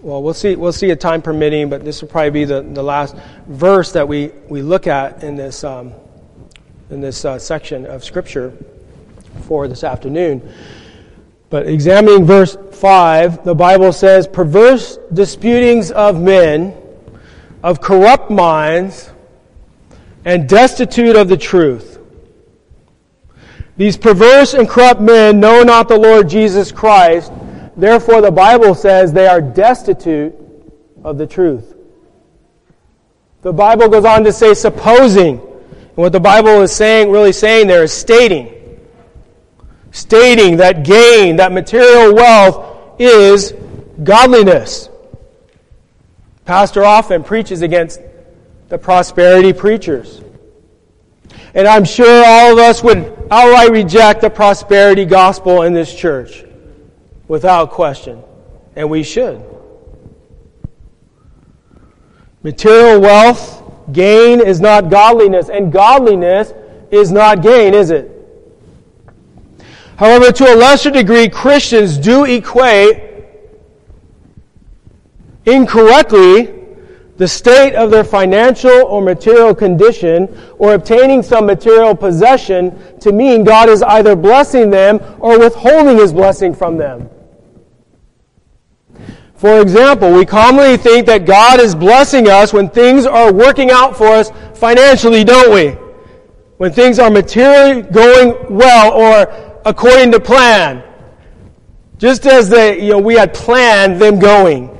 well, 0.00 0.22
we'll 0.22 0.34
see, 0.34 0.54
we'll 0.54 0.72
see 0.72 0.90
a 0.90 0.94
time 0.94 1.20
permitting, 1.20 1.68
but 1.68 1.84
this 1.84 2.00
will 2.00 2.08
probably 2.08 2.30
be 2.30 2.44
the, 2.44 2.62
the 2.62 2.80
last 2.80 3.16
verse 3.48 3.90
that 3.90 4.06
we, 4.06 4.30
we 4.48 4.62
look 4.62 4.86
at 4.86 5.24
in 5.24 5.34
this, 5.34 5.64
um, 5.64 5.94
in 6.90 7.00
this 7.00 7.24
uh, 7.24 7.40
section 7.40 7.86
of 7.86 8.04
Scripture 8.04 8.56
for 9.48 9.66
this 9.66 9.82
afternoon. 9.82 10.48
But 11.50 11.66
examining 11.66 12.24
verse 12.24 12.56
5, 12.70 13.44
the 13.44 13.56
Bible 13.56 13.92
says, 13.92 14.28
perverse 14.28 15.00
disputings 15.12 15.90
of 15.90 16.20
men, 16.20 16.72
of 17.64 17.80
corrupt 17.80 18.30
minds, 18.30 19.10
and 20.24 20.48
destitute 20.48 21.16
of 21.16 21.28
the 21.28 21.36
truth. 21.36 21.93
These 23.76 23.96
perverse 23.96 24.54
and 24.54 24.68
corrupt 24.68 25.00
men 25.00 25.40
know 25.40 25.62
not 25.62 25.88
the 25.88 25.98
Lord 25.98 26.28
Jesus 26.28 26.70
Christ. 26.70 27.32
Therefore, 27.76 28.20
the 28.20 28.30
Bible 28.30 28.74
says 28.74 29.12
they 29.12 29.26
are 29.26 29.40
destitute 29.40 30.34
of 31.02 31.18
the 31.18 31.26
truth. 31.26 31.74
The 33.42 33.52
Bible 33.52 33.88
goes 33.88 34.04
on 34.04 34.24
to 34.24 34.32
say, 34.32 34.54
supposing. 34.54 35.38
And 35.38 35.96
what 35.96 36.12
the 36.12 36.20
Bible 36.20 36.62
is 36.62 36.72
saying, 36.72 37.10
really 37.10 37.32
saying 37.32 37.66
there 37.66 37.82
is 37.82 37.92
stating 37.92 38.54
stating 39.94 40.56
that 40.56 40.82
gain, 40.84 41.36
that 41.36 41.52
material 41.52 42.12
wealth 42.14 43.00
is 43.00 43.54
godliness. 44.02 44.88
Pastor 46.44 46.84
often 46.84 47.22
preaches 47.22 47.62
against 47.62 48.00
the 48.68 48.76
prosperity 48.76 49.52
preachers. 49.52 50.20
And 51.54 51.68
I'm 51.68 51.84
sure 51.84 52.24
all 52.26 52.52
of 52.54 52.58
us 52.58 52.82
would 52.82 53.13
outright 53.30 53.70
reject 53.70 54.20
the 54.20 54.30
prosperity 54.30 55.04
gospel 55.04 55.62
in 55.62 55.72
this 55.72 55.94
church 55.94 56.44
without 57.28 57.70
question. 57.70 58.22
And 58.76 58.90
we 58.90 59.02
should. 59.02 59.42
Material 62.42 63.00
wealth, 63.00 63.62
gain 63.92 64.40
is 64.40 64.60
not 64.60 64.90
godliness, 64.90 65.48
and 65.48 65.72
godliness 65.72 66.52
is 66.90 67.10
not 67.10 67.42
gain, 67.42 67.72
is 67.74 67.90
it? 67.90 68.10
However, 69.96 70.32
to 70.32 70.52
a 70.52 70.56
lesser 70.56 70.90
degree, 70.90 71.28
Christians 71.28 71.96
do 71.98 72.24
equate 72.24 73.02
incorrectly 75.46 76.63
the 77.16 77.28
state 77.28 77.74
of 77.74 77.90
their 77.90 78.02
financial 78.02 78.70
or 78.86 79.00
material 79.00 79.54
condition 79.54 80.28
or 80.58 80.74
obtaining 80.74 81.22
some 81.22 81.46
material 81.46 81.94
possession 81.94 82.98
to 82.98 83.12
mean 83.12 83.44
God 83.44 83.68
is 83.68 83.82
either 83.82 84.16
blessing 84.16 84.70
them 84.70 85.00
or 85.20 85.38
withholding 85.38 85.96
his 85.96 86.12
blessing 86.12 86.54
from 86.54 86.76
them. 86.76 87.08
For 89.36 89.60
example, 89.60 90.12
we 90.12 90.24
commonly 90.24 90.76
think 90.76 91.06
that 91.06 91.26
God 91.26 91.60
is 91.60 91.74
blessing 91.74 92.28
us 92.28 92.52
when 92.52 92.68
things 92.68 93.06
are 93.06 93.32
working 93.32 93.70
out 93.70 93.96
for 93.96 94.06
us 94.06 94.30
financially, 94.54 95.22
don't 95.22 95.52
we? 95.52 95.70
When 96.56 96.72
things 96.72 96.98
are 96.98 97.10
materially 97.10 97.82
going 97.82 98.56
well 98.56 98.92
or 98.92 99.60
according 99.64 100.12
to 100.12 100.20
plan. 100.20 100.82
Just 101.98 102.26
as 102.26 102.48
they, 102.48 102.82
you 102.82 102.90
know, 102.90 102.98
we 102.98 103.14
had 103.14 103.34
planned 103.34 104.00
them 104.00 104.18
going. 104.18 104.70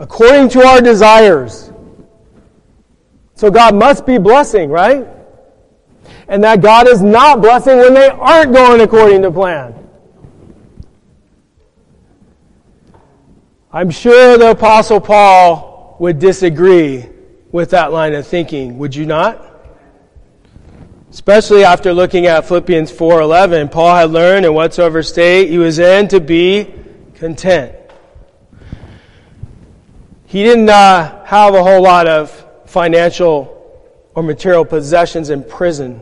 According 0.00 0.48
to 0.50 0.66
our 0.66 0.80
desires. 0.80 1.70
So 3.34 3.50
God 3.50 3.74
must 3.74 4.06
be 4.06 4.16
blessing, 4.16 4.70
right? 4.70 5.06
And 6.26 6.42
that 6.42 6.62
God 6.62 6.88
is 6.88 7.02
not 7.02 7.42
blessing 7.42 7.76
when 7.76 7.92
they 7.92 8.08
aren't 8.08 8.54
going 8.54 8.80
according 8.80 9.20
to 9.22 9.30
plan. 9.30 9.74
I'm 13.70 13.90
sure 13.90 14.38
the 14.38 14.52
Apostle 14.52 15.02
Paul 15.02 15.96
would 16.00 16.18
disagree 16.18 17.06
with 17.52 17.70
that 17.70 17.92
line 17.92 18.14
of 18.14 18.26
thinking, 18.26 18.78
would 18.78 18.96
you 18.96 19.04
not? 19.04 19.44
Especially 21.10 21.62
after 21.62 21.92
looking 21.92 22.26
at 22.26 22.46
Philippians 22.46 22.90
4:11, 22.90 23.70
Paul 23.70 23.94
had 23.94 24.10
learned 24.10 24.46
in 24.46 24.54
whatsoever 24.54 25.02
state 25.02 25.50
he 25.50 25.58
was 25.58 25.78
in 25.78 26.08
to 26.08 26.20
be 26.20 26.72
content. 27.14 27.74
He 30.30 30.44
didn't 30.44 30.68
uh, 30.68 31.24
have 31.24 31.54
a 31.54 31.62
whole 31.64 31.82
lot 31.82 32.06
of 32.06 32.30
financial 32.64 33.82
or 34.14 34.22
material 34.22 34.64
possessions 34.64 35.28
in 35.28 35.42
prison, 35.42 36.00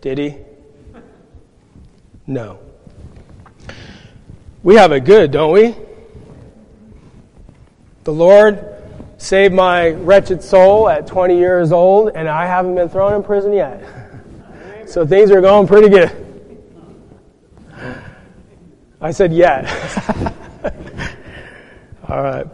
did 0.00 0.16
he? 0.16 0.36
No. 2.26 2.60
We 4.62 4.76
have 4.76 4.92
it 4.92 5.04
good, 5.04 5.32
don't 5.32 5.52
we? 5.52 5.76
The 8.04 8.12
Lord 8.14 8.64
saved 9.18 9.52
my 9.52 9.90
wretched 9.90 10.42
soul 10.42 10.88
at 10.88 11.06
20 11.06 11.36
years 11.36 11.70
old, 11.70 12.12
and 12.14 12.26
I 12.26 12.46
haven't 12.46 12.74
been 12.74 12.88
thrown 12.88 13.12
in 13.12 13.22
prison 13.22 13.52
yet. 13.52 13.84
So 14.86 15.06
things 15.06 15.30
are 15.30 15.42
going 15.42 15.66
pretty 15.66 15.90
good. 15.90 16.10
I 19.02 19.10
said, 19.10 19.34
yeah. 19.34 20.32
All 22.08 22.22
right. 22.22 22.46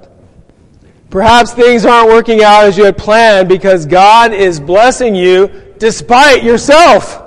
Perhaps 1.15 1.53
things 1.53 1.87
aren't 1.87 2.09
working 2.09 2.43
out 2.43 2.65
as 2.65 2.77
you 2.77 2.85
had 2.87 2.99
planned 2.99 3.49
because 3.49 3.87
God 3.87 4.33
is 4.33 4.59
blessing 4.59 5.15
you 5.15 5.47
despite 5.79 6.43
yourself. 6.43 7.23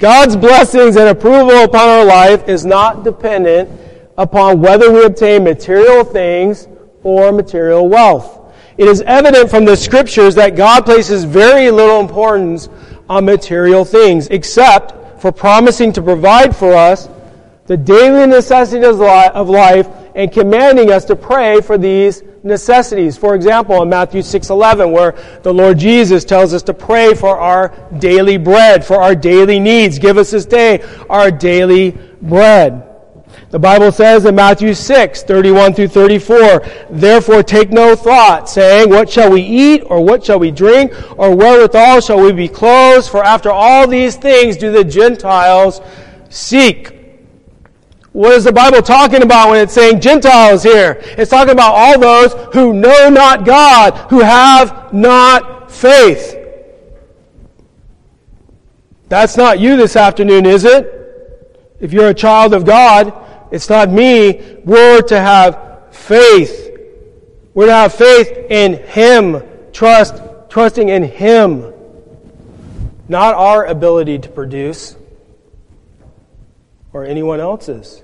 God's 0.00 0.34
blessings 0.34 0.96
and 0.96 1.08
approval 1.10 1.62
upon 1.62 1.88
our 1.88 2.04
life 2.04 2.48
is 2.48 2.66
not 2.66 3.04
dependent 3.04 3.70
upon 4.18 4.60
whether 4.60 4.90
we 4.90 5.04
obtain 5.04 5.44
material 5.44 6.02
things 6.02 6.66
or 7.04 7.30
material 7.30 7.88
wealth. 7.88 8.52
It 8.76 8.88
is 8.88 9.00
evident 9.02 9.48
from 9.48 9.64
the 9.64 9.76
scriptures 9.76 10.34
that 10.34 10.56
God 10.56 10.84
places 10.84 11.22
very 11.22 11.70
little 11.70 12.00
importance 12.00 12.68
on 13.08 13.26
material 13.26 13.84
things, 13.84 14.26
except 14.26 15.22
for 15.22 15.30
promising 15.30 15.92
to 15.92 16.02
provide 16.02 16.56
for 16.56 16.72
us 16.74 17.08
the 17.66 17.76
daily 17.76 18.26
necessities 18.26 18.98
of 18.98 19.48
life 19.48 19.86
and 20.14 20.30
commanding 20.32 20.90
us 20.90 21.04
to 21.06 21.16
pray 21.16 21.60
for 21.60 21.78
these 21.78 22.22
necessities. 22.42 23.16
For 23.16 23.34
example, 23.34 23.82
in 23.82 23.88
Matthew 23.88 24.22
6:11 24.22 24.90
where 24.92 25.14
the 25.42 25.52
Lord 25.52 25.78
Jesus 25.78 26.24
tells 26.24 26.52
us 26.52 26.62
to 26.64 26.74
pray 26.74 27.14
for 27.14 27.38
our 27.38 27.72
daily 27.98 28.36
bread, 28.36 28.84
for 28.84 29.00
our 29.00 29.14
daily 29.14 29.58
needs. 29.60 29.98
Give 29.98 30.18
us 30.18 30.30
this 30.30 30.44
day 30.44 30.82
our 31.08 31.30
daily 31.30 31.96
bread. 32.20 32.82
The 33.50 33.58
Bible 33.58 33.92
says 33.92 34.24
in 34.24 34.34
Matthew 34.34 34.72
6, 34.72 35.24
31 35.24 35.74
through 35.74 35.88
34, 35.88 36.62
Therefore 36.90 37.42
take 37.42 37.70
no 37.70 37.94
thought, 37.94 38.48
saying, 38.48 38.88
What 38.88 39.10
shall 39.10 39.30
we 39.30 39.42
eat, 39.42 39.82
or 39.86 40.02
what 40.02 40.24
shall 40.24 40.38
we 40.38 40.50
drink, 40.50 40.92
or 41.18 41.36
wherewithal 41.36 42.00
shall 42.00 42.20
we 42.20 42.32
be 42.32 42.48
clothed? 42.48 43.08
For 43.08 43.22
after 43.22 43.50
all 43.50 43.86
these 43.86 44.16
things 44.16 44.56
do 44.56 44.72
the 44.72 44.84
Gentiles 44.84 45.82
seek. 46.30 47.01
What 48.12 48.32
is 48.32 48.44
the 48.44 48.52
Bible 48.52 48.82
talking 48.82 49.22
about 49.22 49.50
when 49.50 49.60
it's 49.60 49.72
saying 49.72 50.00
Gentiles 50.00 50.62
here? 50.62 51.00
It's 51.02 51.30
talking 51.30 51.52
about 51.52 51.72
all 51.74 51.98
those 51.98 52.34
who 52.52 52.74
know 52.74 53.08
not 53.08 53.46
God, 53.46 53.96
who 54.10 54.20
have 54.20 54.92
not 54.92 55.72
faith. 55.72 56.36
That's 59.08 59.36
not 59.36 59.60
you 59.60 59.76
this 59.76 59.96
afternoon, 59.96 60.44
is 60.44 60.64
it? 60.64 60.98
If 61.80 61.92
you're 61.92 62.08
a 62.08 62.14
child 62.14 62.52
of 62.52 62.66
God, 62.66 63.14
it's 63.50 63.68
not 63.68 63.90
me. 63.90 64.58
We're 64.64 65.00
to 65.02 65.18
have 65.18 65.88
faith. 65.90 66.70
We're 67.54 67.66
to 67.66 67.72
have 67.72 67.94
faith 67.94 68.30
in 68.50 68.74
Him. 68.74 69.42
Trust, 69.72 70.22
trusting 70.50 70.90
in 70.90 71.02
Him. 71.02 71.72
Not 73.08 73.34
our 73.34 73.66
ability 73.66 74.18
to 74.20 74.28
produce 74.28 74.96
or 76.92 77.04
anyone 77.04 77.40
else's. 77.40 78.02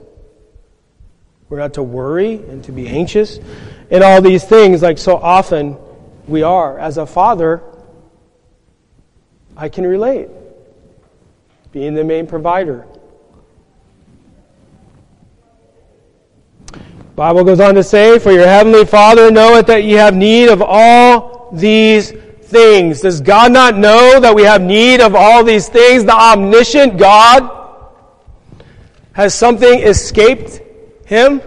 We're 1.48 1.58
not 1.58 1.74
to 1.74 1.82
worry 1.82 2.34
and 2.34 2.62
to 2.64 2.72
be 2.72 2.88
anxious 2.88 3.38
and 3.90 4.04
all 4.04 4.20
these 4.20 4.44
things 4.44 4.82
like 4.82 4.98
so 4.98 5.16
often 5.16 5.76
we 6.26 6.42
are. 6.42 6.78
As 6.78 6.98
a 6.98 7.06
father, 7.06 7.62
I 9.56 9.68
can 9.68 9.86
relate. 9.86 10.28
Being 11.72 11.94
the 11.94 12.04
main 12.04 12.26
provider. 12.26 12.86
Bible 17.16 17.44
goes 17.44 17.60
on 17.60 17.74
to 17.74 17.82
say, 17.82 18.18
For 18.18 18.30
your 18.30 18.46
heavenly 18.46 18.84
Father 18.84 19.30
knoweth 19.30 19.66
that 19.66 19.84
ye 19.84 19.92
have 19.92 20.14
need 20.14 20.48
of 20.48 20.62
all 20.62 21.50
these 21.52 22.12
things. 22.12 23.00
Does 23.00 23.20
God 23.20 23.52
not 23.52 23.76
know 23.76 24.20
that 24.20 24.34
we 24.34 24.42
have 24.42 24.62
need 24.62 25.00
of 25.00 25.14
all 25.14 25.42
these 25.42 25.68
things? 25.68 26.04
The 26.04 26.14
omniscient 26.14 26.96
God 26.96 27.57
has 29.18 29.34
something 29.34 29.80
escaped 29.80 30.60
him? 31.04 31.40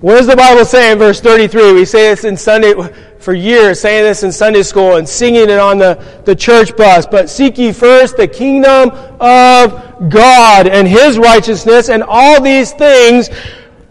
What 0.00 0.16
does 0.16 0.26
the 0.26 0.36
Bible 0.36 0.64
say 0.64 0.90
in 0.90 0.98
verse 0.98 1.20
33? 1.20 1.74
We 1.74 1.84
say 1.84 2.08
this 2.08 2.24
in 2.24 2.34
Sunday, 2.38 2.72
for 3.18 3.34
years, 3.34 3.78
saying 3.78 4.04
this 4.04 4.22
in 4.22 4.32
Sunday 4.32 4.62
school 4.62 4.96
and 4.96 5.06
singing 5.06 5.50
it 5.50 5.58
on 5.58 5.76
the, 5.76 6.02
the 6.24 6.34
church 6.34 6.74
bus. 6.78 7.06
But 7.06 7.28
seek 7.28 7.58
ye 7.58 7.72
first 7.72 8.16
the 8.16 8.26
kingdom 8.26 8.88
of 9.20 10.08
God 10.08 10.66
and 10.66 10.88
His 10.88 11.18
righteousness, 11.18 11.90
and 11.90 12.02
all 12.02 12.40
these 12.40 12.72
things 12.72 13.28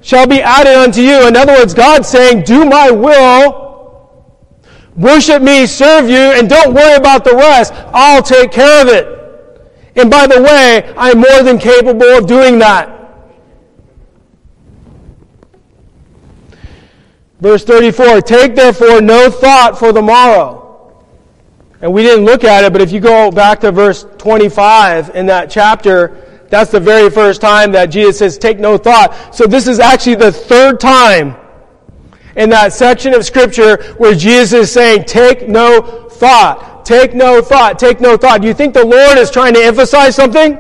shall 0.01 0.25
be 0.25 0.41
added 0.41 0.73
unto 0.75 1.01
you. 1.01 1.27
In 1.27 1.35
other 1.35 1.53
words, 1.53 1.75
God 1.75 2.03
saying, 2.03 2.45
do 2.45 2.65
my 2.65 2.89
will, 2.89 4.25
worship 4.95 5.43
me, 5.43 5.67
serve 5.67 6.09
you, 6.09 6.17
and 6.17 6.49
don't 6.49 6.73
worry 6.73 6.95
about 6.95 7.23
the 7.23 7.35
rest. 7.35 7.73
I'll 7.93 8.23
take 8.23 8.51
care 8.51 8.81
of 8.81 8.88
it. 8.88 9.14
And 9.95 10.12
by 10.12 10.27
the 10.27 10.41
way, 10.41 10.93
I'm 10.97 11.19
more 11.19 11.43
than 11.43 11.58
capable 11.58 12.17
of 12.17 12.27
doing 12.27 12.60
that. 12.60 12.95
Verse 17.39 17.63
34 17.63 18.21
Take 18.21 18.55
therefore 18.55 19.01
no 19.01 19.29
thought 19.29 19.77
for 19.77 19.91
the 19.93 20.01
morrow. 20.01 20.63
And 21.81 21.93
we 21.93 22.03
didn't 22.03 22.25
look 22.25 22.43
at 22.43 22.63
it, 22.63 22.73
but 22.73 22.81
if 22.81 22.91
you 22.91 22.99
go 22.99 23.31
back 23.31 23.60
to 23.62 23.71
verse 23.71 24.05
25 24.17 25.15
in 25.15 25.27
that 25.27 25.49
chapter, 25.51 26.45
that's 26.49 26.71
the 26.71 26.79
very 26.79 27.10
first 27.10 27.41
time 27.41 27.71
that 27.73 27.88
Jesus 27.88 28.17
says, 28.17 28.38
Take 28.38 28.60
no 28.60 28.77
thought. 28.77 29.36
So 29.36 29.45
this 29.45 29.67
is 29.67 29.79
actually 29.79 30.15
the 30.15 30.31
third 30.31 30.79
time 30.79 31.36
in 32.36 32.49
that 32.49 32.73
section 32.73 33.13
of 33.13 33.25
Scripture 33.25 33.81
where 33.97 34.15
Jesus 34.15 34.53
is 34.53 34.71
saying, 34.71 35.05
Take 35.05 35.47
no 35.47 36.08
thought. 36.10 36.74
Take 36.86 37.13
no 37.13 37.41
thought. 37.41 37.78
Take 37.80 38.00
no 38.00 38.15
thought. 38.15 38.41
Do 38.41 38.48
you 38.48 38.54
think 38.54 38.74
the 38.74 38.86
Lord 38.86 39.17
is 39.17 39.30
trying 39.32 39.56
to 39.56 39.63
emphasize 39.63 40.15
something? 40.15 40.58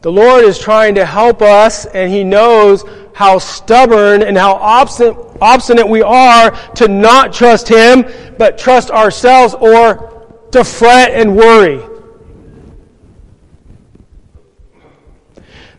The 0.00 0.10
Lord 0.10 0.44
is 0.44 0.58
trying 0.58 0.94
to 0.94 1.04
help 1.04 1.42
us, 1.42 1.84
and 1.86 2.10
He 2.10 2.24
knows 2.24 2.84
how 3.12 3.38
stubborn 3.38 4.22
and 4.22 4.36
how 4.38 4.54
obstinate, 4.54 5.88
we 5.88 6.02
are 6.02 6.50
to 6.76 6.88
not 6.88 7.32
trust 7.32 7.68
Him, 7.68 8.04
but 8.38 8.56
trust 8.56 8.90
ourselves 8.90 9.54
or 9.54 10.34
to 10.52 10.64
fret 10.64 11.10
and 11.10 11.36
worry. 11.36 11.82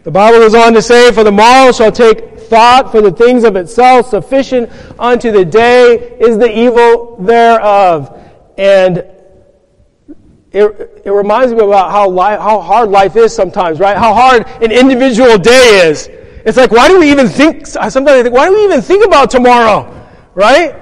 The 0.07 0.11
Bible 0.11 0.39
goes 0.39 0.55
on 0.55 0.71
to 0.71 0.81
say, 0.81 1.11
For 1.11 1.25
the 1.25 1.33
morrow 1.33 1.73
shall 1.73 1.91
take 1.91 2.39
thought 2.39 2.93
for 2.93 3.01
the 3.01 3.11
things 3.11 3.43
of 3.43 3.57
itself, 3.57 4.07
sufficient 4.07 4.71
unto 4.97 5.33
the 5.33 5.43
day 5.43 6.17
is 6.17 6.37
the 6.37 6.49
evil 6.49 7.17
thereof. 7.17 8.17
And 8.57 8.99
it, 10.53 11.01
it 11.03 11.11
reminds 11.11 11.51
me 11.51 11.59
about 11.59 11.91
how, 11.91 12.09
life, 12.09 12.39
how 12.39 12.61
hard 12.61 12.89
life 12.89 13.17
is 13.17 13.35
sometimes, 13.35 13.81
right? 13.81 13.97
How 13.97 14.13
hard 14.13 14.47
an 14.63 14.71
individual 14.71 15.37
day 15.37 15.89
is. 15.89 16.07
It's 16.07 16.55
like, 16.55 16.71
why 16.71 16.87
do 16.87 17.01
we 17.01 17.11
even 17.11 17.27
think, 17.27 17.67
sometimes 17.67 18.07
I 18.07 18.23
think, 18.23 18.33
why 18.33 18.47
do 18.47 18.53
we 18.53 18.63
even 18.63 18.81
think 18.81 19.05
about 19.05 19.29
tomorrow, 19.29 20.09
right? 20.35 20.73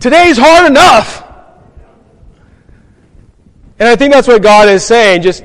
Today's 0.00 0.36
hard 0.36 0.68
enough. 0.68 1.22
And 3.78 3.88
I 3.88 3.94
think 3.94 4.12
that's 4.12 4.26
what 4.26 4.42
God 4.42 4.68
is 4.68 4.84
saying. 4.84 5.22
Just 5.22 5.44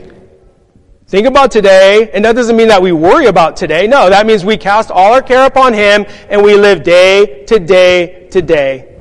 think 1.07 1.27
about 1.27 1.51
today, 1.51 2.09
and 2.13 2.25
that 2.25 2.35
doesn't 2.35 2.55
mean 2.55 2.67
that 2.69 2.81
we 2.81 2.91
worry 2.91 3.27
about 3.27 3.55
today. 3.55 3.87
No, 3.87 4.09
that 4.09 4.25
means 4.25 4.43
we 4.43 4.57
cast 4.57 4.91
all 4.91 5.13
our 5.13 5.21
care 5.21 5.45
upon 5.45 5.73
Him 5.73 6.05
and 6.29 6.43
we 6.43 6.55
live 6.55 6.83
day 6.83 7.45
to 7.45 7.59
day 7.59 8.27
to 8.29 8.41
day. 8.41 8.97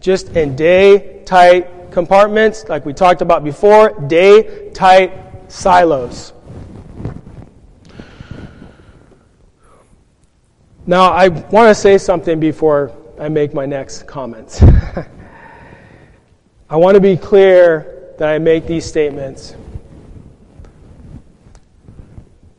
Just 0.00 0.30
in 0.30 0.56
day 0.56 1.22
tight 1.24 1.90
compartments, 1.90 2.68
like 2.68 2.86
we 2.86 2.92
talked 2.92 3.22
about 3.22 3.44
before, 3.44 3.90
day 4.06 4.70
tight 4.70 5.12
silos. 5.50 6.32
Now, 10.86 11.12
I 11.12 11.28
want 11.28 11.68
to 11.68 11.74
say 11.74 11.98
something 11.98 12.40
before 12.40 12.90
I 13.18 13.28
make 13.28 13.54
my 13.54 13.66
next 13.66 14.06
comments. 14.06 14.62
I 16.70 16.76
want 16.76 16.94
to 16.94 17.00
be 17.00 17.16
clear 17.16 18.14
that 18.18 18.28
I 18.28 18.38
make 18.38 18.66
these 18.66 18.86
statements. 18.86 19.56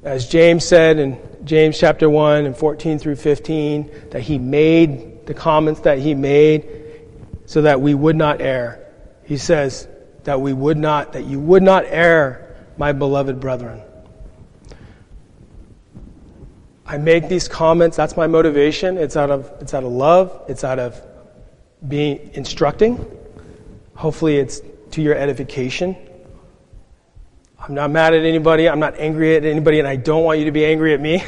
As 0.03 0.27
James 0.27 0.65
said 0.65 0.97
in 0.97 1.19
James 1.43 1.77
chapter 1.77 2.09
1 2.09 2.45
and 2.45 2.57
14 2.57 2.99
through 2.99 3.17
15, 3.17 4.09
that 4.11 4.21
he 4.21 4.37
made 4.37 5.25
the 5.25 5.33
comments 5.33 5.81
that 5.81 5.99
he 5.99 6.15
made 6.15 6.65
so 7.45 7.61
that 7.61 7.81
we 7.81 7.93
would 7.93 8.15
not 8.15 8.41
err 8.41 8.81
he 9.31 9.37
says 9.37 9.87
that 10.25 10.41
we 10.41 10.51
would 10.51 10.77
not, 10.77 11.13
that 11.13 11.23
you 11.23 11.39
would 11.39 11.63
not 11.63 11.85
err, 11.87 12.53
my 12.75 12.91
beloved 12.91 13.39
brethren. 13.39 13.81
I 16.85 16.97
make 16.97 17.29
these 17.29 17.47
comments, 17.47 17.95
that's 17.95 18.17
my 18.17 18.27
motivation. 18.27 18.97
It's 18.97 19.15
out 19.15 19.31
of, 19.31 19.49
it's 19.61 19.73
out 19.73 19.85
of 19.85 19.91
love, 19.93 20.43
it's 20.49 20.65
out 20.65 20.79
of 20.79 21.01
being 21.87 22.31
instructing. 22.33 23.05
Hopefully, 23.95 24.35
it's 24.35 24.61
to 24.91 25.01
your 25.01 25.15
edification. 25.15 25.95
I'm 27.61 27.75
not 27.75 27.91
mad 27.91 28.15
at 28.15 28.25
anybody, 28.25 28.67
I'm 28.67 28.79
not 28.79 28.97
angry 28.97 29.35
at 29.35 29.45
anybody, 29.45 29.77
and 29.77 29.87
I 29.87 29.95
don't 29.95 30.23
want 30.23 30.39
you 30.39 30.45
to 30.45 30.51
be 30.51 30.65
angry 30.65 30.95
at 30.95 30.99
me. 30.99 31.23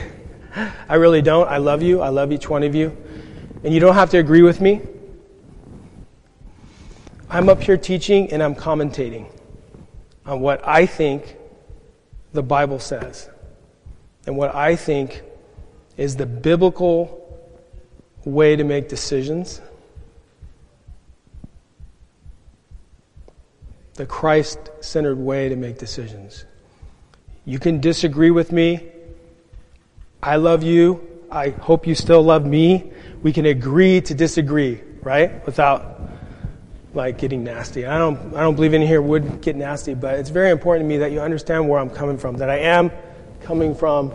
I 0.89 0.95
really 0.95 1.21
don't. 1.21 1.47
I 1.47 1.57
love 1.57 1.83
you, 1.83 2.01
I 2.01 2.09
love 2.09 2.31
each 2.31 2.49
one 2.49 2.63
of 2.63 2.73
you. 2.73 2.95
And 3.63 3.71
you 3.71 3.79
don't 3.79 3.93
have 3.93 4.09
to 4.11 4.17
agree 4.17 4.41
with 4.41 4.59
me. 4.59 4.81
I'm 7.29 7.49
up 7.49 7.61
here 7.61 7.77
teaching 7.77 8.31
and 8.31 8.41
I'm 8.41 8.55
commentating 8.55 9.27
on 10.25 10.41
what 10.41 10.67
I 10.67 10.85
think 10.85 11.37
the 12.31 12.43
Bible 12.43 12.79
says 12.79 13.29
and 14.25 14.35
what 14.35 14.53
I 14.55 14.75
think 14.75 15.21
is 15.97 16.15
the 16.15 16.25
biblical 16.25 17.19
way 18.25 18.55
to 18.55 18.63
make 18.63 18.89
decisions. 18.89 19.61
The 23.95 24.05
Christ 24.05 24.59
centered 24.81 25.17
way 25.17 25.49
to 25.49 25.55
make 25.55 25.77
decisions. 25.77 26.45
You 27.45 27.59
can 27.59 27.79
disagree 27.79 28.31
with 28.31 28.51
me. 28.51 28.89
I 30.21 30.37
love 30.37 30.63
you. 30.63 31.07
I 31.29 31.49
hope 31.49 31.85
you 31.85 31.95
still 31.95 32.23
love 32.23 32.45
me. 32.45 32.91
We 33.21 33.33
can 33.33 33.45
agree 33.45 34.01
to 34.01 34.13
disagree, 34.13 34.81
right? 35.01 35.45
Without 35.45 36.01
like 36.93 37.17
getting 37.17 37.43
nasty. 37.43 37.85
I 37.85 37.97
don't, 37.97 38.35
I 38.35 38.41
don't 38.41 38.55
believe 38.55 38.73
any 38.73 38.85
here 38.85 39.01
would 39.01 39.41
get 39.41 39.55
nasty, 39.55 39.93
but 39.93 40.19
it's 40.19 40.29
very 40.29 40.51
important 40.51 40.85
to 40.85 40.87
me 40.87 40.97
that 40.97 41.11
you 41.11 41.21
understand 41.21 41.67
where 41.67 41.79
I'm 41.79 41.89
coming 41.89 42.17
from, 42.17 42.37
that 42.37 42.49
I 42.49 42.59
am 42.59 42.91
coming 43.41 43.75
from 43.75 44.13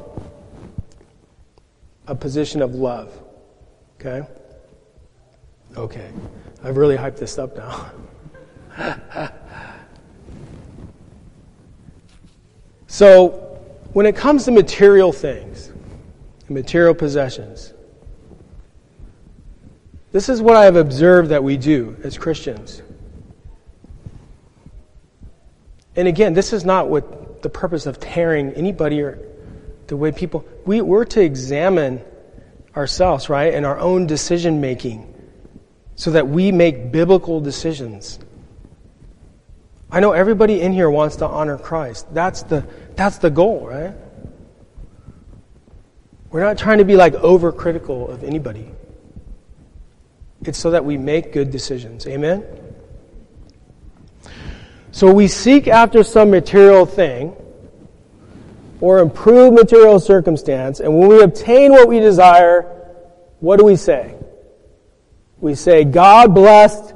a 2.07 2.15
position 2.15 2.63
of 2.63 2.75
love. 2.75 3.13
Okay? 4.01 4.27
Okay. 5.77 6.11
I've 6.63 6.77
really 6.77 6.97
hyped 6.97 7.19
this 7.19 7.39
up 7.39 7.57
now. 7.57 7.91
so, 12.89 13.61
when 13.93 14.07
it 14.07 14.17
comes 14.17 14.47
to 14.47 14.51
material 14.51 15.13
things, 15.13 15.71
material 16.49 16.95
possessions, 16.95 17.73
this 20.11 20.31
is 20.31 20.41
what 20.41 20.57
I 20.57 20.65
have 20.65 20.77
observed 20.77 21.29
that 21.29 21.45
we 21.45 21.59
do 21.59 21.97
as 22.03 22.17
Christians. 22.17 22.83
And 25.95 26.09
again, 26.09 26.33
this 26.33 26.53
is 26.55 26.65
not 26.65 26.89
what 26.89 27.43
the 27.43 27.51
purpose 27.51 27.85
of 27.85 28.01
tearing 28.01 28.53
anybody 28.53 29.03
or 29.03 29.19
the 29.89 29.97
way 29.97 30.11
people. 30.11 30.47
We, 30.65 30.81
we're 30.81 31.05
to 31.05 31.21
examine 31.21 32.03
ourselves, 32.75 33.29
right, 33.29 33.53
and 33.53 33.67
our 33.67 33.79
own 33.79 34.07
decision 34.07 34.63
making 34.63 35.15
so 35.95 36.13
that 36.13 36.27
we 36.27 36.53
make 36.53 36.91
biblical 36.91 37.41
decisions. 37.41 38.19
I 39.91 40.01
know 40.01 40.13
everybody 40.13 40.61
in 40.61 40.73
here 40.73 40.91
wants 40.91 41.17
to 41.17 41.27
honor 41.27 41.57
Christ. 41.57 42.13
That's 42.13 42.43
the, 42.43 42.67
that's 42.95 43.19
the 43.19 43.31
goal, 43.31 43.67
right? 43.67 43.95
We're 46.31 46.43
not 46.43 46.59
trying 46.59 46.79
to 46.79 46.85
be 46.85 46.97
like 46.97 47.15
overcritical 47.15 48.11
of 48.11 48.23
anybody. 48.23 48.71
It's 50.43 50.59
so 50.59 50.73
that 50.73 50.85
we 50.85 50.99
make 50.99 51.33
good 51.33 51.51
decisions. 51.51 52.07
Amen? 52.07 52.45
So 54.93 55.13
we 55.13 55.27
seek 55.27 55.69
after 55.69 56.03
some 56.03 56.31
material 56.31 56.85
thing 56.85 57.35
or 58.81 58.99
improve 58.99 59.55
material 59.55 59.99
circumstance, 60.01 60.81
and 60.81 60.99
when 60.99 61.09
we 61.09 61.23
obtain 61.23 61.73
what 61.73 61.89
we 61.89 61.99
desire, 61.99 62.63
what 63.41 63.59
do 63.59 63.65
we 63.65 63.77
say? 63.77 64.15
We 65.41 65.55
say, 65.55 65.85
God 65.85 66.35
blessed 66.35 66.95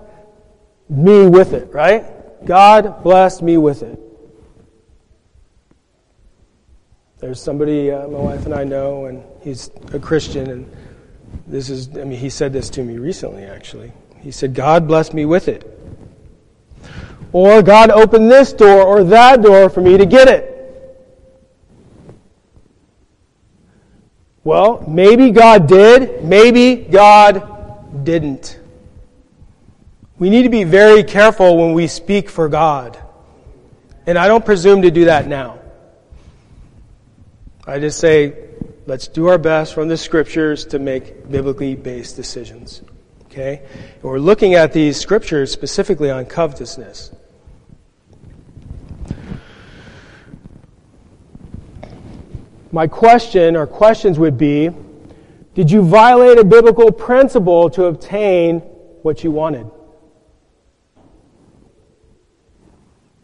me 0.88 1.26
with 1.26 1.54
it, 1.54 1.72
right? 1.72 2.04
God 2.44 3.02
blessed 3.02 3.42
me 3.42 3.56
with 3.56 3.82
it. 3.82 3.98
There's 7.18 7.40
somebody 7.40 7.90
uh, 7.90 8.08
my 8.08 8.18
wife 8.18 8.46
and 8.46 8.54
I 8.54 8.64
know, 8.64 9.06
and 9.06 9.22
he's 9.42 9.70
a 9.92 9.98
Christian, 9.98 10.50
and 10.50 10.76
this 11.46 11.70
is, 11.70 11.88
I 11.96 12.04
mean, 12.04 12.18
he 12.18 12.28
said 12.28 12.52
this 12.52 12.68
to 12.70 12.82
me 12.82 12.98
recently, 12.98 13.44
actually. 13.44 13.92
He 14.20 14.32
said, 14.32 14.54
God 14.54 14.88
blessed 14.88 15.14
me 15.14 15.24
with 15.24 15.48
it. 15.48 15.68
Or 17.32 17.62
God 17.62 17.90
opened 17.90 18.30
this 18.30 18.52
door 18.52 18.82
or 18.82 19.04
that 19.04 19.40
door 19.40 19.70
for 19.70 19.80
me 19.80 19.96
to 19.96 20.04
get 20.04 20.28
it. 20.28 20.48
Well, 24.44 24.84
maybe 24.88 25.30
God 25.30 25.68
did, 25.68 26.24
maybe 26.24 26.74
God 26.76 28.04
didn't. 28.04 28.58
We 30.22 30.30
need 30.30 30.44
to 30.44 30.50
be 30.50 30.62
very 30.62 31.02
careful 31.02 31.56
when 31.56 31.72
we 31.72 31.88
speak 31.88 32.30
for 32.30 32.48
God. 32.48 32.96
And 34.06 34.16
I 34.16 34.28
don't 34.28 34.44
presume 34.44 34.82
to 34.82 34.90
do 34.92 35.06
that 35.06 35.26
now. 35.26 35.58
I 37.66 37.80
just 37.80 37.98
say, 37.98 38.32
let's 38.86 39.08
do 39.08 39.26
our 39.26 39.36
best 39.36 39.74
from 39.74 39.88
the 39.88 39.96
scriptures 39.96 40.64
to 40.66 40.78
make 40.78 41.28
biblically 41.28 41.74
based 41.74 42.14
decisions. 42.14 42.82
Okay? 43.24 43.62
And 43.94 44.02
we're 44.04 44.20
looking 44.20 44.54
at 44.54 44.72
these 44.72 44.96
scriptures 44.96 45.50
specifically 45.50 46.08
on 46.08 46.24
covetousness. 46.26 47.12
My 52.70 52.86
question 52.86 53.56
or 53.56 53.66
questions 53.66 54.20
would 54.20 54.38
be 54.38 54.70
Did 55.54 55.68
you 55.68 55.82
violate 55.82 56.38
a 56.38 56.44
biblical 56.44 56.92
principle 56.92 57.68
to 57.70 57.86
obtain 57.86 58.60
what 59.02 59.24
you 59.24 59.32
wanted? 59.32 59.68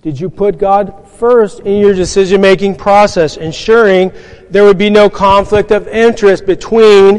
Did 0.01 0.21
you 0.21 0.31
put 0.31 0.59
God 0.59 1.09
first 1.09 1.59
in 1.61 1.81
your 1.81 1.93
decision 1.93 2.41
making 2.41 2.77
process, 2.77 3.37
ensuring 3.37 4.13
there 4.49 4.63
would 4.63 4.79
be 4.79 4.91
no 4.91 5.11
conflict 5.11 5.73
of 5.73 5.89
interest 5.89 6.47
between 6.47 7.19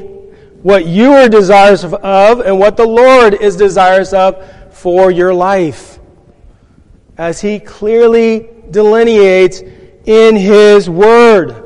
what 0.64 0.86
you 0.86 1.12
are 1.12 1.28
desirous 1.28 1.84
of 1.84 2.40
and 2.40 2.58
what 2.58 2.78
the 2.78 2.86
Lord 2.86 3.34
is 3.34 3.58
desirous 3.58 4.14
of 4.14 4.46
for 4.74 5.12
your 5.12 5.34
life? 5.34 6.00
As 7.18 7.42
He 7.42 7.60
clearly 7.60 8.48
delineates 8.72 9.62
in 10.06 10.38
His 10.38 10.90
Word. 10.90 11.66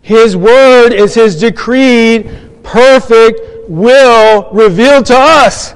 His 0.00 0.34
Word 0.34 0.94
is 0.94 1.14
His 1.14 1.38
decreed, 1.38 2.62
perfect 2.62 3.68
will 3.68 4.50
revealed 4.50 5.04
to 5.06 5.14
us. 5.14 5.74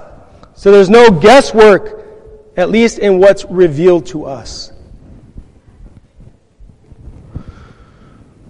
So 0.55 0.73
there's 0.73 0.89
no 0.89 1.11
guesswork 1.11 1.98
at 2.59 2.71
least 2.71 2.99
in 2.99 3.21
what's 3.21 3.45
revealed 3.45 4.05
to 4.05 4.25
us. 4.25 4.73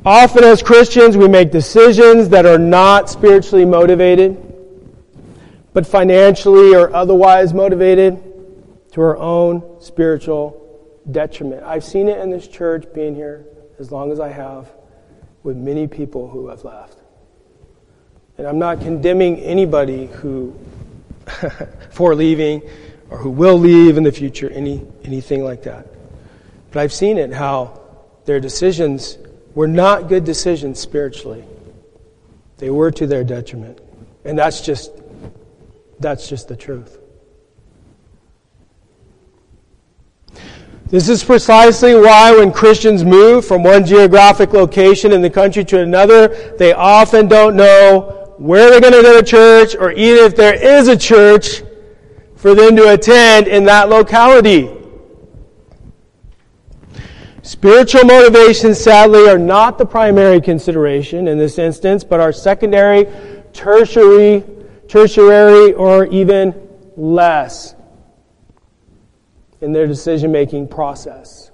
Often, 0.04 0.44
as 0.44 0.62
Christians, 0.62 1.14
we 1.14 1.28
make 1.28 1.50
decisions 1.52 2.30
that 2.30 2.46
are 2.46 2.58
not 2.58 3.10
spiritually 3.10 3.66
motivated, 3.66 4.42
but 5.74 5.86
financially 5.86 6.74
or 6.74 6.92
otherwise 6.96 7.52
motivated 7.52 8.18
to 8.92 9.02
our 9.02 9.18
own 9.18 9.78
spiritual 9.82 10.54
detriment. 11.10 11.62
I've 11.62 11.84
seen 11.84 12.08
it 12.08 12.18
in 12.18 12.30
this 12.30 12.48
church, 12.48 12.86
being 12.94 13.14
here 13.14 13.44
as 13.78 13.92
long 13.92 14.10
as 14.10 14.20
I 14.20 14.28
have, 14.28 14.72
with 15.42 15.58
many 15.58 15.86
people 15.86 16.30
who 16.30 16.48
have 16.48 16.64
left. 16.64 16.96
And 18.38 18.46
I'm 18.46 18.58
not 18.58 18.80
condemning 18.80 19.38
anybody 19.40 20.06
who, 20.06 20.58
for 21.90 22.14
leaving, 22.14 22.62
or 23.10 23.18
who 23.18 23.30
will 23.30 23.58
leave 23.58 23.96
in 23.96 24.02
the 24.02 24.12
future, 24.12 24.50
any, 24.50 24.86
anything 25.04 25.42
like 25.44 25.62
that. 25.62 25.86
But 26.70 26.80
I've 26.80 26.92
seen 26.92 27.18
it 27.18 27.32
how 27.32 27.80
their 28.24 28.40
decisions 28.40 29.18
were 29.54 29.68
not 29.68 30.08
good 30.08 30.24
decisions 30.24 30.78
spiritually. 30.78 31.44
They 32.58 32.70
were 32.70 32.90
to 32.92 33.06
their 33.06 33.24
detriment. 33.24 33.80
And 34.24 34.38
that's 34.38 34.60
just 34.60 34.92
that's 36.00 36.28
just 36.28 36.48
the 36.48 36.56
truth. 36.56 36.98
This 40.86 41.08
is 41.08 41.22
precisely 41.22 41.94
why 41.94 42.34
when 42.34 42.50
Christians 42.50 43.04
move 43.04 43.44
from 43.44 43.62
one 43.62 43.84
geographic 43.84 44.52
location 44.52 45.12
in 45.12 45.20
the 45.20 45.28
country 45.28 45.64
to 45.66 45.80
another, 45.80 46.28
they 46.56 46.72
often 46.72 47.28
don't 47.28 47.56
know 47.56 48.34
where 48.38 48.70
they're 48.70 48.80
going 48.80 48.94
to 48.94 49.02
go 49.02 49.20
to 49.20 49.26
church 49.26 49.74
or 49.74 49.90
even 49.92 50.24
if 50.24 50.34
there 50.34 50.54
is 50.54 50.88
a 50.88 50.96
church, 50.96 51.62
for 52.38 52.54
them 52.54 52.76
to 52.76 52.92
attend 52.92 53.48
in 53.48 53.64
that 53.64 53.88
locality. 53.88 54.70
Spiritual 57.42 58.04
motivations, 58.04 58.78
sadly, 58.78 59.28
are 59.28 59.38
not 59.38 59.76
the 59.76 59.84
primary 59.84 60.40
consideration 60.40 61.26
in 61.26 61.36
this 61.36 61.58
instance, 61.58 62.04
but 62.04 62.20
are 62.20 62.32
secondary, 62.32 63.06
tertiary, 63.52 64.44
tertiary, 64.86 65.72
or 65.72 66.06
even 66.06 66.54
less 66.96 67.74
in 69.60 69.72
their 69.72 69.88
decision 69.88 70.30
making 70.30 70.68
process. 70.68 71.50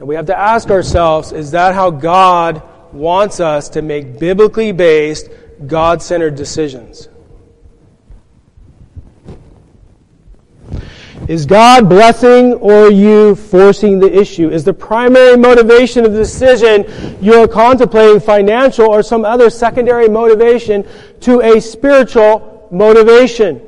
Now 0.00 0.06
we 0.06 0.16
have 0.16 0.26
to 0.26 0.38
ask 0.38 0.70
ourselves 0.70 1.30
is 1.30 1.52
that 1.52 1.74
how 1.74 1.90
God 1.90 2.62
wants 2.92 3.38
us 3.38 3.68
to 3.70 3.82
make 3.82 4.18
biblically 4.18 4.72
based, 4.72 5.28
God 5.66 6.02
centered 6.02 6.34
decisions? 6.34 7.08
Is 11.26 11.44
God 11.46 11.88
blessing 11.88 12.54
or 12.54 12.86
are 12.86 12.90
you 12.90 13.34
forcing 13.34 13.98
the 13.98 14.18
issue? 14.18 14.50
Is 14.50 14.64
the 14.64 14.72
primary 14.72 15.36
motivation 15.36 16.06
of 16.06 16.12
the 16.12 16.18
decision 16.18 16.86
you're 17.20 17.48
contemplating 17.48 18.20
financial 18.20 18.86
or 18.86 19.02
some 19.02 19.24
other 19.24 19.50
secondary 19.50 20.08
motivation 20.08 20.86
to 21.20 21.40
a 21.40 21.60
spiritual 21.60 22.68
motivation? 22.70 23.60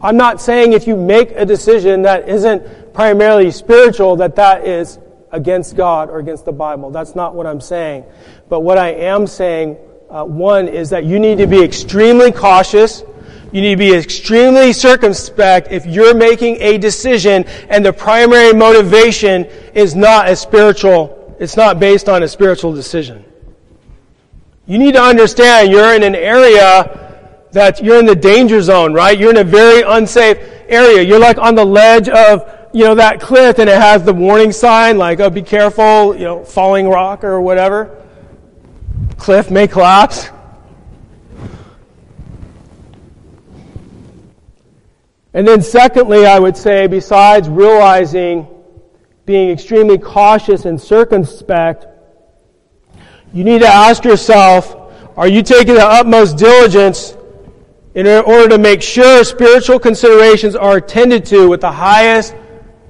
I'm 0.00 0.16
not 0.16 0.40
saying 0.40 0.72
if 0.72 0.86
you 0.86 0.96
make 0.96 1.32
a 1.32 1.44
decision 1.44 2.02
that 2.02 2.28
isn't 2.28 2.94
primarily 2.94 3.50
spiritual 3.50 4.16
that 4.16 4.36
that 4.36 4.66
is 4.66 4.98
against 5.30 5.76
God 5.76 6.08
or 6.08 6.18
against 6.18 6.44
the 6.44 6.52
Bible. 6.52 6.90
That's 6.90 7.14
not 7.14 7.34
what 7.34 7.46
I'm 7.46 7.60
saying. 7.60 8.04
But 8.48 8.60
what 8.60 8.78
I 8.78 8.88
am 8.92 9.26
saying, 9.26 9.76
uh, 10.08 10.24
one, 10.24 10.68
is 10.68 10.90
that 10.90 11.04
you 11.04 11.18
need 11.18 11.38
to 11.38 11.46
be 11.46 11.62
extremely 11.62 12.32
cautious 12.32 13.02
you 13.52 13.60
need 13.60 13.70
to 13.70 13.76
be 13.76 13.92
extremely 13.94 14.72
circumspect 14.72 15.68
if 15.70 15.86
you're 15.86 16.14
making 16.14 16.56
a 16.60 16.78
decision 16.78 17.44
and 17.68 17.84
the 17.84 17.92
primary 17.92 18.52
motivation 18.52 19.44
is 19.74 19.96
not 19.96 20.28
a 20.28 20.36
spiritual, 20.36 21.36
it's 21.40 21.56
not 21.56 21.80
based 21.80 22.08
on 22.08 22.22
a 22.22 22.28
spiritual 22.28 22.72
decision. 22.72 23.24
You 24.66 24.78
need 24.78 24.92
to 24.92 25.02
understand 25.02 25.72
you're 25.72 25.94
in 25.94 26.04
an 26.04 26.14
area 26.14 27.08
that 27.52 27.82
you're 27.82 27.98
in 27.98 28.06
the 28.06 28.14
danger 28.14 28.62
zone, 28.62 28.94
right? 28.94 29.18
You're 29.18 29.30
in 29.30 29.38
a 29.38 29.44
very 29.44 29.82
unsafe 29.82 30.38
area. 30.68 31.02
You're 31.02 31.18
like 31.18 31.38
on 31.38 31.56
the 31.56 31.64
ledge 31.64 32.08
of, 32.08 32.48
you 32.72 32.84
know, 32.84 32.94
that 32.94 33.20
cliff 33.20 33.58
and 33.58 33.68
it 33.68 33.80
has 33.80 34.04
the 34.04 34.12
warning 34.12 34.52
sign 34.52 34.96
like, 34.96 35.18
oh, 35.18 35.28
be 35.28 35.42
careful, 35.42 36.14
you 36.14 36.22
know, 36.22 36.44
falling 36.44 36.88
rock 36.88 37.24
or 37.24 37.40
whatever. 37.40 38.00
Cliff 39.18 39.50
may 39.50 39.66
collapse. 39.66 40.30
And 45.32 45.46
then 45.46 45.62
secondly, 45.62 46.26
I 46.26 46.38
would 46.38 46.56
say, 46.56 46.86
besides 46.86 47.48
realizing 47.48 48.48
being 49.26 49.50
extremely 49.50 49.96
cautious 49.96 50.64
and 50.64 50.80
circumspect, 50.80 51.86
you 53.32 53.44
need 53.44 53.60
to 53.60 53.68
ask 53.68 54.04
yourself, 54.04 54.76
are 55.16 55.28
you 55.28 55.42
taking 55.42 55.74
the 55.74 55.86
utmost 55.86 56.36
diligence 56.36 57.16
in 57.94 58.06
order 58.06 58.48
to 58.48 58.58
make 58.58 58.82
sure 58.82 59.22
spiritual 59.22 59.78
considerations 59.78 60.56
are 60.56 60.78
attended 60.78 61.24
to 61.26 61.48
with 61.48 61.60
the 61.60 61.70
highest 61.70 62.34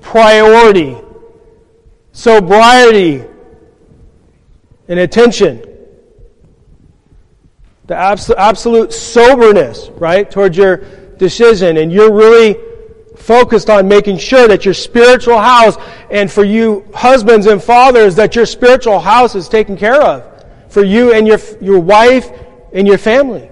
priority, 0.01 0.97
sobriety, 2.13 3.23
and 4.89 4.99
attention? 4.99 5.63
The 7.85 7.97
absolute 7.97 8.95
soberness, 8.95 9.91
right, 9.97 10.31
towards 10.31 10.57
your 10.57 10.85
decision. 11.21 11.77
And 11.77 11.93
you're 11.93 12.13
really 12.13 12.57
focused 13.17 13.71
on 13.71 13.87
making 13.87 14.19
sure 14.19 14.49
that 14.49 14.65
your 14.65 14.75
spiritual 14.75 15.39
house, 15.39 15.77
and 16.11 16.29
for 16.29 16.43
you 16.43 16.85
husbands 16.93 17.47
and 17.47 17.63
fathers, 17.63 18.17
that 18.17 18.35
your 18.35 18.47
spiritual 18.47 18.99
house 18.99 19.37
is 19.37 19.49
taken 19.49 19.77
care 19.77 20.03
of. 20.03 20.25
For 20.69 20.83
you 20.83 21.13
and 21.13 21.29
your, 21.29 21.39
your 21.61 21.79
wife 21.79 22.29
and 22.73 22.89
your 22.89 22.99
family. 22.99 23.49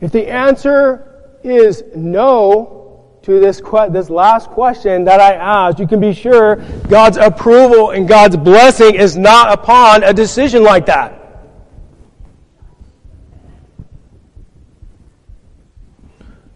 If 0.00 0.12
the 0.12 0.28
answer 0.28 1.36
is 1.44 1.84
no, 1.94 2.79
to 3.22 3.38
this, 3.38 3.60
que- 3.60 3.90
this 3.90 4.08
last 4.08 4.48
question 4.50 5.04
that 5.04 5.20
I 5.20 5.34
asked, 5.34 5.78
you 5.78 5.86
can 5.86 6.00
be 6.00 6.14
sure 6.14 6.56
God's 6.88 7.18
approval 7.18 7.90
and 7.90 8.08
God's 8.08 8.36
blessing 8.36 8.94
is 8.94 9.16
not 9.16 9.52
upon 9.52 10.02
a 10.02 10.12
decision 10.12 10.62
like 10.62 10.86
that. 10.86 11.16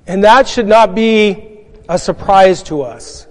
And 0.07 0.25
that 0.25 0.47
should 0.49 0.67
not 0.67 0.95
be 0.95 1.67
a 1.89 1.99
surprise 1.99 2.63
to 2.65 2.83
us. 2.83 3.27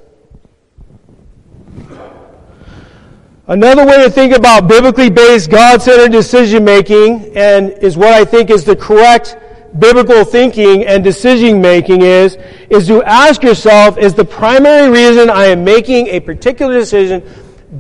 Another 3.45 3.85
way 3.85 4.01
to 4.03 4.09
think 4.09 4.33
about 4.33 4.69
biblically 4.69 5.09
based, 5.09 5.49
God 5.49 5.81
centered 5.81 6.11
decision 6.11 6.63
making, 6.63 7.35
and 7.35 7.71
is 7.71 7.97
what 7.97 8.13
I 8.13 8.23
think 8.23 8.49
is 8.49 8.63
the 8.63 8.75
correct 8.75 9.37
biblical 9.77 10.23
thinking 10.23 10.85
and 10.85 11.03
decision 11.03 11.61
making 11.61 12.01
is, 12.01 12.37
is 12.69 12.87
to 12.87 13.03
ask 13.03 13.43
yourself, 13.43 13.97
is 13.97 14.13
the 14.13 14.25
primary 14.25 14.89
reason 14.89 15.29
I 15.29 15.45
am 15.45 15.63
making 15.63 16.07
a 16.07 16.19
particular 16.19 16.73
decision 16.73 17.23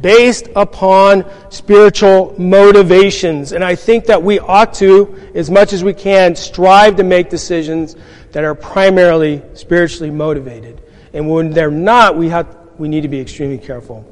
based 0.01 0.49
upon 0.55 1.25
spiritual 1.51 2.35
motivations? 2.39 3.51
And 3.51 3.63
I 3.63 3.75
think 3.75 4.05
that 4.05 4.21
we 4.21 4.39
ought 4.39 4.73
to, 4.75 5.31
as 5.35 5.51
much 5.51 5.73
as 5.73 5.83
we 5.83 5.93
can, 5.93 6.35
strive 6.35 6.95
to 6.95 7.03
make 7.03 7.29
decisions 7.29 7.95
that 8.31 8.43
are 8.43 8.55
primarily 8.55 9.41
spiritually 9.53 10.09
motivated. 10.09 10.81
And 11.13 11.29
when 11.29 11.51
they're 11.51 11.69
not, 11.69 12.17
we 12.17 12.29
have, 12.29 12.47
we 12.79 12.87
need 12.87 13.01
to 13.01 13.07
be 13.07 13.19
extremely 13.19 13.59
careful. 13.59 14.03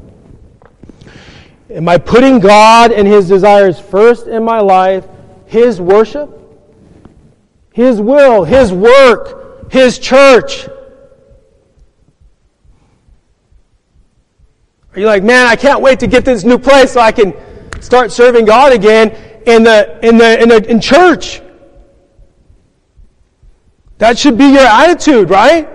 Am 1.72 1.88
I 1.90 1.98
putting 1.98 2.40
God 2.40 2.92
and 2.92 3.08
His 3.08 3.28
desires 3.28 3.80
first 3.80 4.28
in 4.28 4.44
my 4.44 4.60
life? 4.60 5.08
His 5.48 5.82
worship? 5.82 6.41
His 7.72 8.02
will, 8.02 8.44
His 8.44 8.72
work, 8.72 9.72
His 9.72 9.98
church. 9.98 10.68
Are 14.94 15.00
you 15.00 15.06
like, 15.06 15.24
man, 15.24 15.48
I 15.48 15.56
can't 15.56 15.82
wait 15.82 16.00
to 16.02 16.08
get 16.08 16.26
this 16.26 16.44
new 16.44 16.58
place 16.58 16.92
so 16.92 17.00
I 17.00 17.12
can 17.14 17.34
start 17.82 18.12
serving 18.12 18.46
God 18.46 18.74
again 18.74 19.12
in 19.46 19.64
the, 19.64 20.00
in 20.06 20.18
the, 20.18 20.42
in 20.42 20.50
the, 20.50 20.70
in 20.70 20.82
church? 20.82 21.42
That 24.00 24.18
should 24.18 24.38
be 24.38 24.48
your 24.48 24.66
attitude, 24.66 25.30
right? 25.30 25.70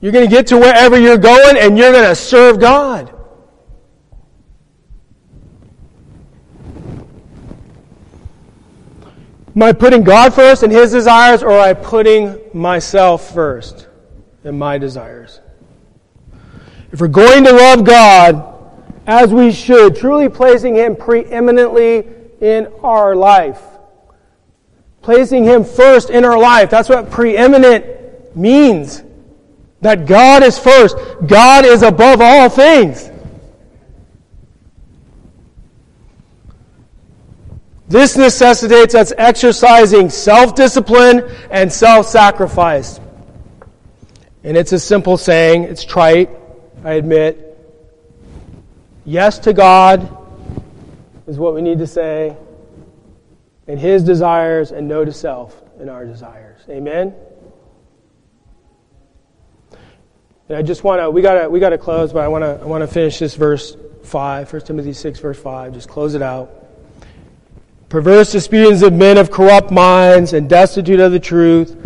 You're 0.00 0.12
going 0.12 0.24
to 0.24 0.30
get 0.30 0.48
to 0.48 0.58
wherever 0.58 0.98
you're 0.98 1.18
going 1.18 1.56
and 1.56 1.78
you're 1.78 1.92
going 1.92 2.08
to 2.08 2.14
serve 2.14 2.58
God. 2.58 3.15
Am 9.56 9.62
I 9.62 9.72
putting 9.72 10.04
God 10.04 10.34
first 10.34 10.62
and 10.62 10.70
His 10.70 10.92
desires, 10.92 11.42
or 11.42 11.52
am 11.52 11.60
I 11.60 11.72
putting 11.72 12.38
myself 12.52 13.32
first 13.32 13.88
and 14.44 14.58
my 14.58 14.76
desires? 14.76 15.40
If 16.92 17.00
we're 17.00 17.08
going 17.08 17.42
to 17.44 17.52
love 17.52 17.82
God 17.82 18.52
as 19.06 19.32
we 19.32 19.50
should, 19.50 19.96
truly 19.96 20.28
placing 20.28 20.74
Him 20.74 20.94
preeminently 20.94 22.06
in 22.42 22.70
our 22.84 23.16
life, 23.16 23.62
placing 25.00 25.44
Him 25.44 25.64
first 25.64 26.10
in 26.10 26.26
our 26.26 26.38
life, 26.38 26.68
that's 26.68 26.90
what 26.90 27.10
preeminent 27.10 28.36
means. 28.36 29.02
That 29.80 30.06
God 30.06 30.42
is 30.42 30.58
first. 30.58 30.98
God 31.26 31.64
is 31.64 31.82
above 31.82 32.20
all 32.20 32.50
things. 32.50 33.10
This 37.88 38.16
necessitates 38.16 38.94
us 38.94 39.12
exercising 39.16 40.10
self 40.10 40.54
discipline 40.54 41.22
and 41.50 41.72
self 41.72 42.06
sacrifice. 42.06 43.00
And 44.42 44.56
it's 44.56 44.72
a 44.72 44.78
simple 44.78 45.16
saying, 45.16 45.64
it's 45.64 45.84
trite, 45.84 46.30
I 46.84 46.92
admit. 46.92 47.42
Yes 49.04 49.38
to 49.40 49.52
God 49.52 50.16
is 51.28 51.38
what 51.38 51.54
we 51.54 51.62
need 51.62 51.78
to 51.78 51.86
say, 51.86 52.36
and 53.68 53.78
His 53.78 54.02
desires, 54.02 54.72
and 54.72 54.88
no 54.88 55.04
to 55.04 55.12
self 55.12 55.60
in 55.80 55.88
our 55.88 56.04
desires. 56.04 56.60
Amen? 56.68 57.14
And 60.48 60.58
I 60.58 60.62
just 60.62 60.82
want 60.82 61.00
to, 61.00 61.10
we 61.10 61.22
got 61.22 61.42
to 61.42 61.48
we 61.48 61.60
gotta 61.60 61.78
close, 61.78 62.12
but 62.12 62.24
I 62.24 62.28
want 62.28 62.42
to 62.42 62.60
I 62.60 62.64
wanna 62.64 62.88
finish 62.88 63.20
this 63.20 63.36
verse 63.36 63.76
5, 64.02 64.52
1 64.52 64.62
Timothy 64.62 64.92
6, 64.92 65.20
verse 65.20 65.38
5. 65.38 65.72
Just 65.72 65.88
close 65.88 66.14
it 66.14 66.22
out 66.22 66.65
perverse 67.88 68.32
disputings 68.32 68.82
of 68.82 68.92
men 68.92 69.18
of 69.18 69.30
corrupt 69.30 69.70
minds 69.70 70.32
and 70.32 70.48
destitute 70.48 71.00
of 71.00 71.12
the 71.12 71.20
truth, 71.20 71.76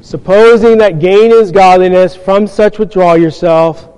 supposing 0.00 0.78
that 0.78 0.98
gain 0.98 1.32
is 1.32 1.52
godliness, 1.52 2.16
from 2.16 2.46
such 2.46 2.78
withdraw 2.78 3.14
yourself. 3.14 3.88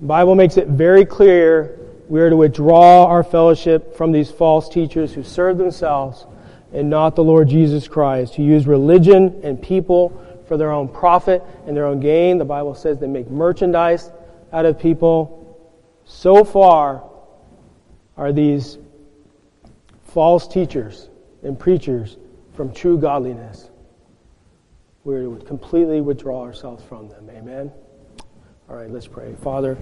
The 0.00 0.06
Bible 0.06 0.34
makes 0.34 0.56
it 0.56 0.68
very 0.68 1.04
clear 1.04 1.78
we 2.08 2.20
are 2.20 2.30
to 2.30 2.36
withdraw 2.36 3.06
our 3.06 3.22
fellowship 3.22 3.94
from 3.96 4.12
these 4.12 4.30
false 4.30 4.68
teachers 4.68 5.12
who 5.12 5.22
serve 5.22 5.58
themselves 5.58 6.26
and 6.72 6.88
not 6.88 7.16
the 7.16 7.24
Lord 7.24 7.48
Jesus 7.48 7.86
Christ, 7.86 8.34
who 8.34 8.42
use 8.42 8.66
religion 8.66 9.40
and 9.42 9.60
people 9.60 10.24
for 10.46 10.56
their 10.56 10.70
own 10.70 10.88
profit 10.88 11.42
and 11.66 11.76
their 11.76 11.86
own 11.86 12.00
gain. 12.00 12.38
The 12.38 12.44
Bible 12.44 12.74
says 12.74 12.98
they 12.98 13.06
make 13.06 13.30
merchandise 13.30 14.10
out 14.52 14.64
of 14.64 14.78
people. 14.78 15.34
So 16.06 16.44
far 16.44 17.04
are 18.16 18.32
these 18.32 18.78
false 20.08 20.48
teachers 20.48 21.08
and 21.42 21.58
preachers 21.58 22.16
from 22.54 22.72
true 22.72 22.98
godliness. 22.98 23.70
We 25.04 25.26
would 25.26 25.46
completely 25.46 26.00
withdraw 26.00 26.42
ourselves 26.42 26.82
from 26.84 27.08
them. 27.08 27.30
Amen. 27.30 27.70
All 28.68 28.76
right, 28.76 28.90
let's 28.90 29.06
pray. 29.06 29.34
Father, 29.42 29.78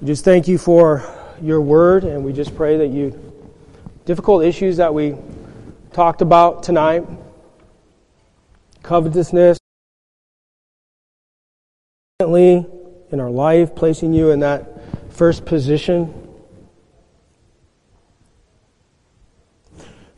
we 0.00 0.06
just 0.06 0.24
thank 0.24 0.48
you 0.48 0.58
for 0.58 1.04
your 1.40 1.60
word, 1.60 2.04
and 2.04 2.24
we 2.24 2.32
just 2.32 2.54
pray 2.56 2.76
that 2.78 2.88
you, 2.88 3.18
difficult 4.04 4.44
issues 4.44 4.76
that 4.78 4.92
we 4.92 5.14
talked 5.92 6.20
about 6.20 6.62
tonight, 6.62 7.04
covetousness, 8.82 9.58
in 12.18 13.18
our 13.18 13.30
life, 13.30 13.74
placing 13.74 14.12
you 14.12 14.30
in 14.30 14.40
that 14.40 14.82
first 15.10 15.46
position 15.46 16.29